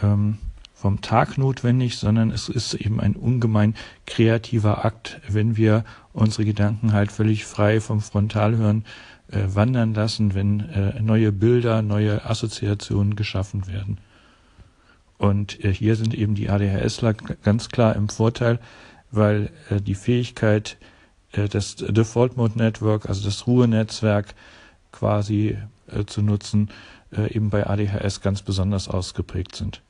ähm, 0.03 0.39
vom 0.81 1.03
Tag 1.03 1.37
notwendig, 1.37 1.99
sondern 1.99 2.31
es 2.31 2.49
ist 2.49 2.73
eben 2.73 3.01
ein 3.01 3.15
ungemein 3.15 3.75
kreativer 4.07 4.83
Akt, 4.87 5.21
wenn 5.29 5.59
wir 5.59 5.85
unsere 6.15 6.47
Gedanken 6.47 6.95
halt 6.95 7.13
völlig 7.13 7.45
frei 7.45 7.83
vom 7.83 8.01
Frontalhirn 8.01 8.87
äh, 9.31 9.43
wandern 9.49 9.93
lassen, 9.93 10.35
wenn 10.35 10.61
äh, 10.71 10.99
neue 11.03 11.33
Bilder, 11.33 11.83
neue 11.83 12.25
Assoziationen 12.25 13.15
geschaffen 13.15 13.67
werden. 13.67 13.99
Und 15.19 15.63
äh, 15.63 15.71
hier 15.71 15.97
sind 15.97 16.15
eben 16.15 16.35
die 16.35 16.49
ADHSler 16.49 17.13
ganz 17.13 17.69
klar 17.69 17.95
im 17.95 18.09
Vorteil, 18.09 18.59
weil 19.11 19.51
äh, 19.69 19.83
die 19.83 19.95
Fähigkeit, 19.95 20.79
äh, 21.33 21.47
das 21.47 21.77
Default 21.77 22.39
Mode 22.39 22.57
Network, 22.57 23.07
also 23.07 23.23
das 23.23 23.47
Ruhenetzwerk 23.47 24.35
quasi 24.93 25.59
äh, 25.89 26.07
zu 26.07 26.23
nutzen, 26.23 26.71
eben 27.13 27.51
bei 27.51 27.67
ADHS 27.67 28.21
ganz 28.21 28.41
besonders 28.41 28.87
ausgeprägt 28.87 29.57
sind. 29.57 29.83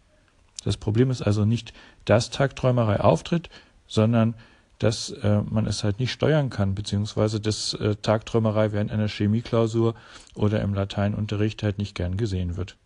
Das 0.64 0.76
Problem 0.76 1.10
ist 1.10 1.22
also 1.22 1.44
nicht, 1.44 1.72
dass 2.04 2.30
Tagträumerei 2.30 3.00
auftritt, 3.00 3.48
sondern 3.86 4.34
dass 4.78 5.10
äh, 5.10 5.42
man 5.48 5.66
es 5.66 5.84
halt 5.84 6.00
nicht 6.00 6.10
steuern 6.10 6.48
kann, 6.48 6.74
beziehungsweise 6.74 7.38
dass 7.38 7.74
äh, 7.74 7.96
Tagträumerei 7.96 8.72
während 8.72 8.90
einer 8.90 9.08
Chemieklausur 9.08 9.94
oder 10.34 10.62
im 10.62 10.72
Lateinunterricht 10.74 11.62
halt 11.62 11.78
nicht 11.78 11.94
gern 11.94 12.16
gesehen 12.16 12.56
wird. 12.56 12.76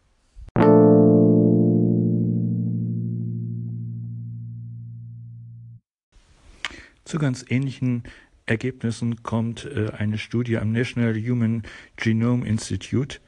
Zu 7.04 7.18
ganz 7.18 7.44
ähnlichen 7.48 8.02
Ergebnissen 8.46 9.22
kommt 9.22 9.64
äh, 9.66 9.90
eine 9.96 10.18
Studie 10.18 10.58
am 10.58 10.72
National 10.72 11.14
Human 11.14 11.62
Genome 11.96 12.44
Institute, 12.44 13.20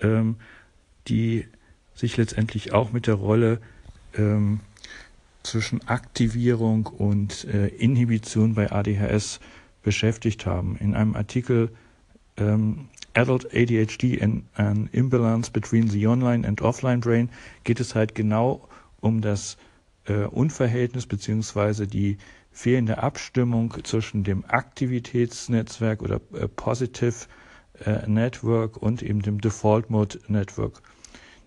ähm, 0.00 0.36
die 1.08 1.46
sich 1.94 2.16
letztendlich 2.16 2.72
auch 2.72 2.92
mit 2.92 3.06
der 3.06 3.14
Rolle 3.14 3.60
ähm, 4.16 4.60
zwischen 5.42 5.86
Aktivierung 5.88 6.86
und 6.86 7.44
äh, 7.44 7.68
Inhibition 7.68 8.54
bei 8.54 8.70
ADHS 8.70 9.40
beschäftigt 9.82 10.46
haben. 10.46 10.76
In 10.76 10.94
einem 10.94 11.16
Artikel 11.16 11.70
ähm, 12.36 12.88
Adult 13.14 13.46
ADHD 13.54 14.22
and 14.22 14.44
an 14.54 14.88
Imbalance 14.92 15.50
Between 15.50 15.88
the 15.88 16.06
Online 16.06 16.46
and 16.46 16.62
Offline 16.62 17.00
Brain 17.00 17.28
geht 17.64 17.80
es 17.80 17.94
halt 17.94 18.14
genau 18.14 18.68
um 19.00 19.20
das 19.20 19.56
äh, 20.06 20.24
Unverhältnis 20.24 21.06
beziehungsweise 21.06 21.86
die 21.86 22.18
fehlende 22.52 23.02
Abstimmung 23.02 23.74
zwischen 23.84 24.24
dem 24.24 24.44
Aktivitätsnetzwerk 24.46 26.02
oder 26.02 26.20
äh, 26.34 26.46
Positive 26.48 27.26
äh, 27.84 28.06
Network 28.06 28.76
und 28.76 29.02
eben 29.02 29.22
dem 29.22 29.40
Default 29.40 29.90
Mode 29.90 30.18
Network. 30.28 30.82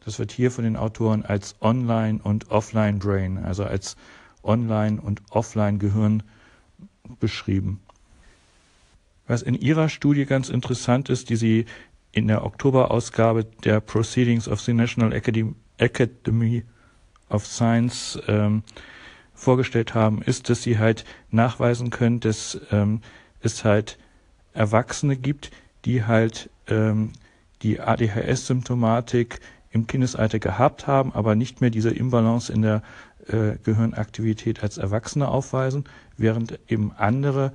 Das 0.06 0.20
wird 0.20 0.32
hier 0.32 0.52
von 0.52 0.63
den 0.63 0.76
Autoren 0.76 1.24
als 1.24 1.56
Online- 1.62 2.20
und 2.22 2.52
Offline-Brain, 2.52 3.38
also 3.39 3.63
als 3.63 3.96
Online- 4.44 5.00
und 5.02 5.22
Offline-Gehirn 5.30 6.24
beschrieben. 7.20 7.80
Was 9.28 9.42
in 9.42 9.56
ihrer 9.56 9.88
Studie 9.89 10.26
ganz 10.26 10.50
interessant 10.50 11.10
ist, 11.10 11.30
die 11.30 11.38
sie 11.38 11.66
in 12.12 12.28
der 12.28 12.46
Oktoberausgabe 12.46 13.46
der 13.63 13.80
Proceedings 13.80 14.48
of 14.48 14.60
the 14.62 14.74
National 14.74 15.13
Academy, 15.78 16.63
of 17.30 17.48
Science 17.48 18.20
ähm, 18.28 18.63
vorgestellt 19.34 19.96
haben, 19.96 20.22
ist, 20.22 20.50
dass 20.50 20.62
sie 20.62 20.78
halt 20.78 21.06
nachweisen 21.32 21.89
können, 21.89 22.20
dass 22.20 22.60
ähm, 22.72 23.02
es 23.42 23.63
halt 23.63 23.98
Erwachsene 24.54 25.16
gibt, 25.16 25.52
die 25.86 26.04
halt 26.04 26.50
ähm, 26.68 27.12
die 27.63 27.80
ADHS-Symptomatik 27.80 29.39
im 29.73 29.88
Kindesalter 29.88 30.39
gehabt 30.39 30.86
haben, 30.88 31.12
aber 31.13 31.36
nicht 31.36 31.59
mehr 31.59 31.71
diese 31.71 31.89
Imbalance 31.89 32.53
in 32.53 32.62
der 32.62 32.83
äh, 33.27 33.57
Gehirnaktivität 33.63 34.62
als 34.62 34.77
Erwachsene 34.77 35.27
aufweisen, 35.27 35.86
während 36.15 36.59
eben 36.67 36.91
andere 36.93 37.51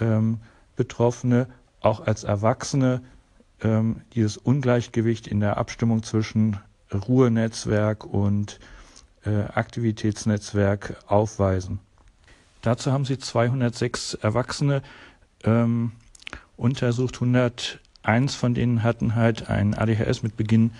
ähm, 0.00 0.40
Betroffene 0.76 1.46
auch 1.80 2.00
als 2.06 2.24
Erwachsene 2.24 3.02
ähm, 3.62 4.00
dieses 4.14 4.38
Ungleichgewicht 4.38 5.26
in 5.26 5.40
der 5.40 5.58
Abstimmung 5.58 6.02
zwischen 6.02 6.58
Ruhenetzwerk 6.92 8.04
und 8.04 8.60
äh, 9.24 9.42
Aktivitätsnetzwerk 9.42 10.96
aufweisen. 11.06 11.80
Dazu 12.62 12.92
haben 12.92 13.04
sie 13.04 13.18
206 13.18 14.14
Erwachsene 14.14 14.82
ähm, 15.44 15.92
untersucht, 16.56 17.16
101 17.16 18.34
von 18.34 18.54
denen 18.54 18.82
hatten 18.82 19.14
halt 19.14 19.50
ein 19.50 19.74
ADHS 19.74 20.22
mit 20.22 20.36
Beginn 20.36 20.72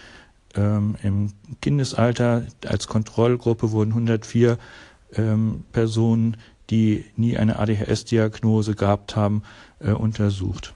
ähm, 0.55 0.97
Im 1.03 1.33
Kindesalter 1.61 2.47
als 2.67 2.89
Kontrollgruppe 2.89 3.71
wurden 3.73 3.91
104 3.91 4.59
ähm, 5.15 5.65
Personen, 5.73 6.37
die 6.71 7.05
nie 7.17 7.37
eine 7.37 7.59
ADHS-Diagnose 7.59 8.75
gehabt 8.75 9.17
haben, 9.17 9.43
äh, 9.81 9.91
untersucht. 9.91 10.75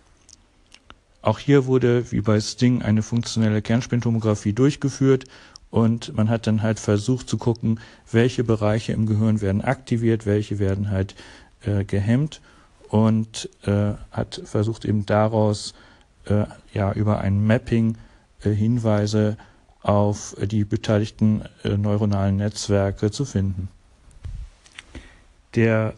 Auch 1.20 1.38
hier 1.38 1.66
wurde, 1.66 2.10
wie 2.10 2.20
bei 2.20 2.40
Sting, 2.40 2.82
eine 2.82 3.02
funktionelle 3.02 3.62
Kernspintomographie 3.62 4.52
durchgeführt 4.52 5.24
und 5.70 6.14
man 6.16 6.28
hat 6.28 6.46
dann 6.46 6.62
halt 6.62 6.80
versucht 6.80 7.28
zu 7.28 7.38
gucken, 7.38 7.80
welche 8.10 8.44
Bereiche 8.44 8.92
im 8.92 9.06
Gehirn 9.06 9.40
werden 9.40 9.62
aktiviert, 9.62 10.26
welche 10.26 10.58
werden 10.58 10.90
halt 10.90 11.14
äh, 11.62 11.84
gehemmt 11.84 12.40
und 12.88 13.48
äh, 13.64 13.92
hat 14.10 14.42
versucht 14.44 14.84
eben 14.84 15.06
daraus 15.06 15.74
äh, 16.26 16.44
ja 16.74 16.92
über 16.92 17.20
ein 17.20 17.46
Mapping 17.46 17.96
äh, 18.42 18.50
Hinweise 18.50 19.36
auf 19.82 20.36
die 20.40 20.64
beteiligten 20.64 21.42
äh, 21.64 21.76
neuronalen 21.76 22.36
Netzwerke 22.36 23.10
zu 23.10 23.24
finden. 23.24 23.68
Der 25.54 25.94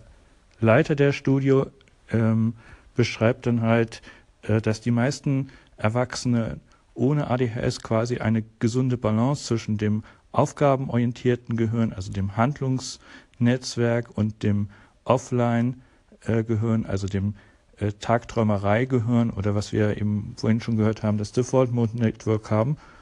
Leiter 0.61 0.97
der 0.97 1.12
Studie 1.12 1.62
ähm, 2.11 2.55
beschreibt 2.94 3.47
dann 3.47 3.61
halt, 3.61 4.03
äh, 4.42 4.61
dass 4.61 4.81
die 4.81 4.90
meisten 4.90 5.51
Erwachsene 5.77 6.59
ohne 6.94 7.29
ADHS 7.29 7.83
quasi 7.83 8.18
eine 8.18 8.44
gesunde 8.59 8.97
Balance 8.97 9.44
zwischen 9.44 9.77
dem 9.77 10.05
aufgabenorientierten 10.33 11.57
Gehirn, 11.57 11.92
also 11.92 12.11
dem 12.12 12.37
Handlungsnetzwerk 12.37 14.16
und 14.16 14.42
dem 14.42 14.68
Offline-Gehirn, 15.05 16.87
also 16.87 17.07
dem 17.07 17.35
äh, 17.79 17.92
Tagträumerei-Gehirn 17.92 19.31
oder 19.31 19.55
was 19.55 19.73
wir 19.73 19.99
eben 19.99 20.35
vorhin 20.37 20.61
schon 20.61 20.77
gehört 20.77 21.03
haben, 21.03 21.18
das 21.18 21.33
Default 21.33 21.73
Mode 21.73 21.99
Network 21.99 22.51
haben 22.51 22.77
äh, 22.77 22.94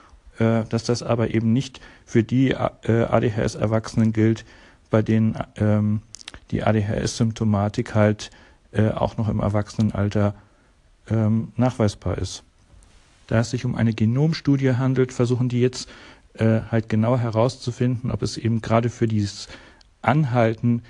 dass 0.43 0.85
das 0.85 1.03
aber 1.03 1.35
eben 1.35 1.53
nicht 1.53 1.81
für 2.05 2.23
die 2.23 2.51
äh, 2.51 2.57
ADHS-Erwachsenen 3.05 4.13
gilt, 4.13 4.45
bei 4.91 5.03
denen 5.03 5.37
ähm, 5.57 6.03
die 6.51 6.63
ADHS-Symptomatik 6.63 7.95
halt 7.95 8.31
äh, 8.73 8.91
auch 8.91 9.17
noch 9.17 9.29
im 9.29 9.41
Erwachsenenalter 9.41 10.35
ähm, 11.11 11.53
nachweisbar 11.57 12.19
ist. 12.19 12.45
Da 13.27 13.41
es 13.41 13.51
sich 13.51 13.65
um 13.65 13.75
eine 13.75 13.95
Genomstudie 13.95 14.73
handelt, 14.75 15.13
versuchen 15.13 15.49
die 15.49 15.61
jetzt 15.61 15.89
äh, 16.35 16.61
halt 16.71 16.89
genau 16.89 17.19
herauszufinden, 17.19 18.11
ob 18.11 18.23
es 18.23 18.37
eben 18.37 18.61
gerade 18.61 18.91
für 18.91 19.07
dieses 19.07 19.49
Anhalten 20.01 20.83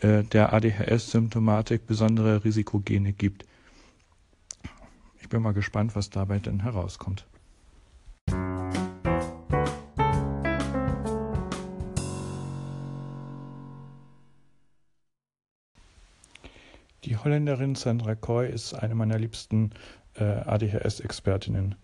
äh, 0.00 0.22
der 0.24 0.52
ADHS-Symptomatik 0.52 1.86
besondere 1.86 2.44
Risikogene 2.44 3.12
gibt. 3.12 3.44
Ich 5.20 5.28
bin 5.28 5.42
mal 5.42 5.52
gespannt, 5.52 5.96
was 5.96 6.10
dabei 6.10 6.38
denn 6.38 6.62
herauskommt. 6.62 7.26
Holländerin 17.26 17.74
Sandra 17.74 18.14
Coy 18.14 18.48
ist 18.48 18.72
eine 18.72 18.94
meiner 18.94 19.18
liebsten 19.18 19.70
äh, 20.14 20.22
ADHS-Expertinnen. 20.22 21.74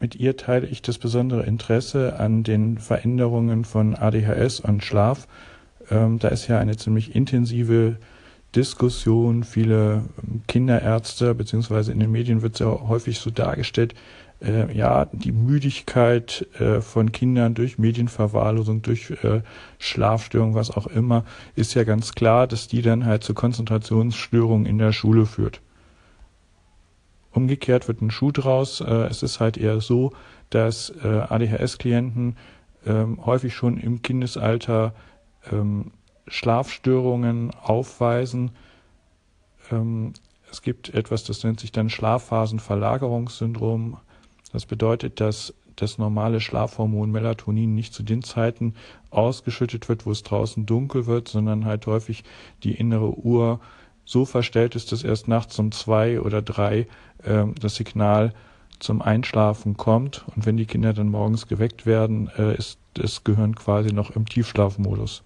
Mit 0.00 0.16
ihr 0.16 0.36
teile 0.36 0.66
ich 0.66 0.82
das 0.82 0.98
besondere 0.98 1.44
Interesse 1.44 2.20
an 2.20 2.42
den 2.42 2.76
Veränderungen 2.76 3.64
von 3.64 3.96
ADHS 3.96 4.60
und 4.60 4.84
Schlaf. 4.84 5.26
Ähm, 5.90 6.18
da 6.18 6.28
ist 6.28 6.46
ja 6.46 6.58
eine 6.58 6.76
ziemlich 6.76 7.16
intensive 7.16 7.96
Diskussion. 8.54 9.44
Viele 9.44 10.04
ähm, 10.22 10.42
Kinderärzte, 10.46 11.34
beziehungsweise 11.34 11.90
in 11.92 11.98
den 11.98 12.12
Medien 12.12 12.42
wird 12.42 12.52
es 12.52 12.60
ja 12.60 12.66
häufig 12.66 13.20
so 13.20 13.30
dargestellt, 13.30 13.94
äh, 14.42 14.74
ja, 14.76 15.06
die 15.06 15.32
Müdigkeit 15.32 16.46
äh, 16.58 16.80
von 16.80 17.12
Kindern 17.12 17.54
durch 17.54 17.78
Medienverwahrlosung, 17.78 18.82
durch 18.82 19.10
äh, 19.22 19.42
Schlafstörungen, 19.78 20.54
was 20.54 20.70
auch 20.70 20.86
immer, 20.86 21.24
ist 21.56 21.74
ja 21.74 21.84
ganz 21.84 22.14
klar, 22.14 22.46
dass 22.46 22.68
die 22.68 22.82
dann 22.82 23.04
halt 23.04 23.24
zu 23.24 23.34
Konzentrationsstörungen 23.34 24.66
in 24.66 24.78
der 24.78 24.92
Schule 24.92 25.26
führt. 25.26 25.60
Umgekehrt 27.32 27.88
wird 27.88 28.00
ein 28.00 28.10
Schuh 28.10 28.32
draus. 28.32 28.80
Äh, 28.80 29.06
es 29.06 29.22
ist 29.22 29.40
halt 29.40 29.56
eher 29.56 29.80
so, 29.80 30.12
dass 30.50 30.92
äh, 31.02 31.22
ADHS-Klienten 31.28 32.36
ähm, 32.86 33.26
häufig 33.26 33.54
schon 33.54 33.76
im 33.76 34.02
Kindesalter 34.02 34.94
ähm, 35.52 35.90
Schlafstörungen 36.26 37.52
aufweisen. 37.54 38.52
Ähm, 39.70 40.14
es 40.50 40.62
gibt 40.62 40.94
etwas, 40.94 41.24
das 41.24 41.44
nennt 41.44 41.60
sich 41.60 41.72
dann 41.72 41.90
Schlafphasenverlagerungssyndrom. 41.90 43.98
Das 44.52 44.66
bedeutet, 44.66 45.20
dass 45.20 45.54
das 45.76 45.98
normale 45.98 46.40
Schlafhormon 46.40 47.10
Melatonin 47.10 47.74
nicht 47.74 47.94
zu 47.94 48.02
den 48.02 48.22
Zeiten 48.22 48.74
ausgeschüttet 49.10 49.88
wird, 49.88 50.06
wo 50.06 50.10
es 50.10 50.22
draußen 50.22 50.66
dunkel 50.66 51.06
wird, 51.06 51.28
sondern 51.28 51.64
halt 51.64 51.86
häufig 51.86 52.24
die 52.64 52.72
innere 52.72 53.16
Uhr 53.16 53.60
so 54.04 54.24
verstellt 54.24 54.74
ist, 54.74 54.90
dass 54.90 55.04
erst 55.04 55.28
nachts 55.28 55.58
um 55.58 55.70
zwei 55.70 56.20
oder 56.20 56.42
drei 56.42 56.86
äh, 57.22 57.44
das 57.60 57.76
Signal 57.76 58.32
zum 58.78 59.02
Einschlafen 59.02 59.76
kommt. 59.76 60.24
Und 60.34 60.46
wenn 60.46 60.56
die 60.56 60.66
Kinder 60.66 60.92
dann 60.92 61.10
morgens 61.10 61.46
geweckt 61.46 61.86
werden, 61.86 62.30
äh, 62.38 62.56
ist 62.56 62.78
das 62.94 63.22
Gehirn 63.22 63.54
quasi 63.54 63.92
noch 63.92 64.10
im 64.10 64.26
Tiefschlafmodus. 64.26 65.22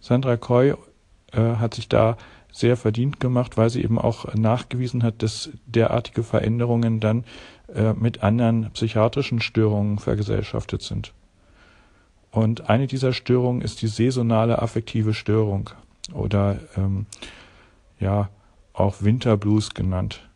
Sandra 0.00 0.36
Coy 0.36 0.74
äh, 1.32 1.56
hat 1.56 1.74
sich 1.74 1.88
da 1.88 2.16
sehr 2.58 2.76
verdient 2.76 3.20
gemacht, 3.20 3.56
weil 3.56 3.70
sie 3.70 3.82
eben 3.82 3.98
auch 3.98 4.34
nachgewiesen 4.34 5.02
hat, 5.02 5.22
dass 5.22 5.50
derartige 5.66 6.22
Veränderungen 6.22 7.00
dann 7.00 7.24
äh, 7.74 7.92
mit 7.92 8.22
anderen 8.22 8.70
psychiatrischen 8.72 9.40
Störungen 9.40 9.98
vergesellschaftet 9.98 10.82
sind. 10.82 11.12
Und 12.30 12.68
eine 12.68 12.86
dieser 12.86 13.12
Störungen 13.12 13.62
ist 13.62 13.80
die 13.82 13.86
saisonale 13.86 14.60
affektive 14.60 15.14
Störung 15.14 15.70
oder 16.12 16.58
ähm, 16.76 17.06
ja 17.98 18.28
auch 18.72 19.02
Winterblues 19.02 19.74
genannt. 19.74 20.28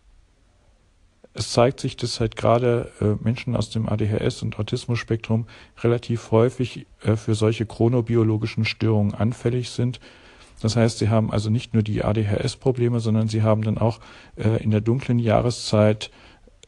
Es 1.34 1.50
zeigt 1.52 1.80
sich, 1.80 1.96
dass 1.96 2.20
halt 2.20 2.36
gerade 2.36 2.90
äh, 3.00 3.14
Menschen 3.24 3.56
aus 3.56 3.70
dem 3.70 3.88
ADHS 3.88 4.42
und 4.42 4.58
Autismus-Spektrum 4.58 5.46
relativ 5.82 6.30
häufig 6.30 6.86
äh, 7.02 7.16
für 7.16 7.34
solche 7.34 7.64
chronobiologischen 7.64 8.64
Störungen 8.64 9.14
anfällig 9.14 9.70
sind. 9.70 9.98
Das 10.60 10.76
heißt, 10.76 10.98
sie 10.98 11.08
haben 11.08 11.32
also 11.32 11.50
nicht 11.50 11.74
nur 11.74 11.82
die 11.82 12.04
ADHS-Probleme, 12.04 13.00
sondern 13.00 13.28
sie 13.28 13.42
haben 13.42 13.62
dann 13.62 13.78
auch 13.78 14.00
äh, 14.36 14.62
in 14.62 14.70
der 14.70 14.80
dunklen 14.80 15.18
Jahreszeit 15.18 16.10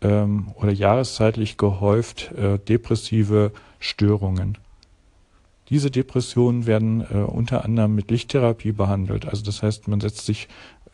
ähm, 0.03 0.53
oder 0.57 0.73
jahreszeitlich 0.73 1.57
gehäuft 1.57 2.33
äh, 2.33 2.59
depressive 2.59 3.53
Störungen. 3.79 4.59
Diese 5.71 5.91
Depressionen 5.91 6.67
werden 6.67 7.01
äh, 7.11 7.17
unter 7.19 7.65
anderem 7.65 7.95
mit 7.95 8.11
Lichttherapie 8.11 8.73
behandelt. 8.73 9.27
Also 9.27 9.45
das 9.45 9.63
heißt, 9.63 9.89
man 9.89 10.01
setzt 10.01 10.27
sich, 10.27 10.49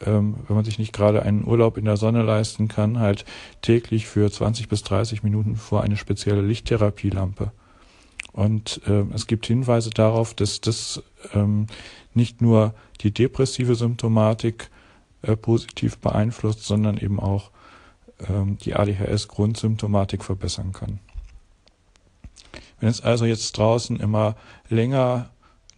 ähm, 0.07 0.37
wenn 0.47 0.57
man 0.57 0.65
sich 0.65 0.79
nicht 0.79 0.93
gerade 0.93 1.23
einen 1.23 1.45
Urlaub 1.45 1.77
in 1.77 1.87
der 1.87 1.97
Sonne 1.97 2.23
leisten 2.23 2.69
kann, 2.69 3.01
halt 3.01 3.25
täglich 3.63 4.07
für 4.07 4.31
20 4.31 4.69
bis 4.69 4.83
30 4.85 5.23
Minuten 5.23 5.57
vor 5.57 5.83
eine 5.83 5.97
spezielle 5.97 6.43
Lichttherapielampe. 6.43 7.53
Und 8.33 8.81
äh, 8.87 9.05
es 9.13 9.27
gibt 9.27 9.47
Hinweise 9.47 9.91
darauf, 9.91 10.35
dass 10.35 10.61
das 10.61 11.03
ähm, 11.35 11.67
nicht 12.15 12.41
nur 12.41 12.75
die 13.01 13.13
depressive 13.13 13.75
Symptomatik 13.75 14.71
äh, 15.23 15.37
positiv 15.37 15.99
beeinflusst, 15.99 16.65
sondern 16.65 16.97
eben 16.97 17.19
auch 17.21 17.51
ähm, 18.29 18.59
die 18.59 18.75
ADHS-Grundsymptomatik 18.75 20.25
verbessern 20.25 20.73
kann. 20.73 21.01
Wenn 22.79 22.89
es 22.89 23.01
also 23.01 23.27
jetzt 23.27 23.57
draußen 23.59 23.99
immer 23.99 24.37
länger 24.69 25.31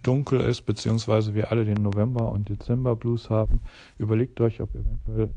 dunkel 0.03 0.41
ist, 0.41 0.63
beziehungsweise 0.63 1.35
wir 1.35 1.51
alle 1.51 1.65
den 1.65 1.83
November- 1.83 2.31
und 2.31 2.49
Dezember-Blues 2.49 3.31
haben, 3.31 3.61
überlegt 3.99 4.41
euch, 4.41 4.61
ob 4.61 4.75
eventuell 4.75 5.31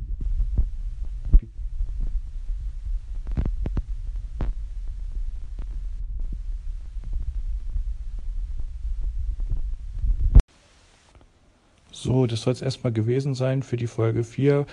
So, 12.05 12.27
das 12.27 12.41
soll 12.41 12.53
es 12.53 12.61
erstmal 12.61 12.93
gewesen 12.93 13.33
sein 13.33 13.63
für 13.63 13.77
die 13.77 13.87
Folge 13.87 14.23
4 14.23 14.67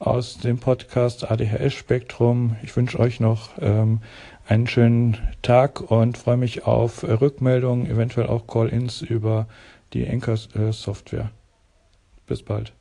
aus 0.00 0.38
dem 0.38 0.58
Podcast 0.58 1.30
ADHS 1.30 1.74
Spektrum. 1.74 2.56
Ich 2.64 2.74
wünsche 2.74 2.98
euch 2.98 3.20
noch 3.20 3.50
ähm, 3.60 4.00
einen 4.48 4.66
schönen 4.66 5.16
Tag 5.42 5.80
und 5.92 6.18
freue 6.18 6.38
mich 6.38 6.66
auf 6.66 7.04
Rückmeldungen, 7.04 7.86
eventuell 7.88 8.26
auch 8.26 8.48
Call-ins 8.48 9.00
über 9.00 9.46
die 9.92 10.08
Anchor-Software. 10.08 11.30
Bis 12.26 12.42
bald. 12.42 12.72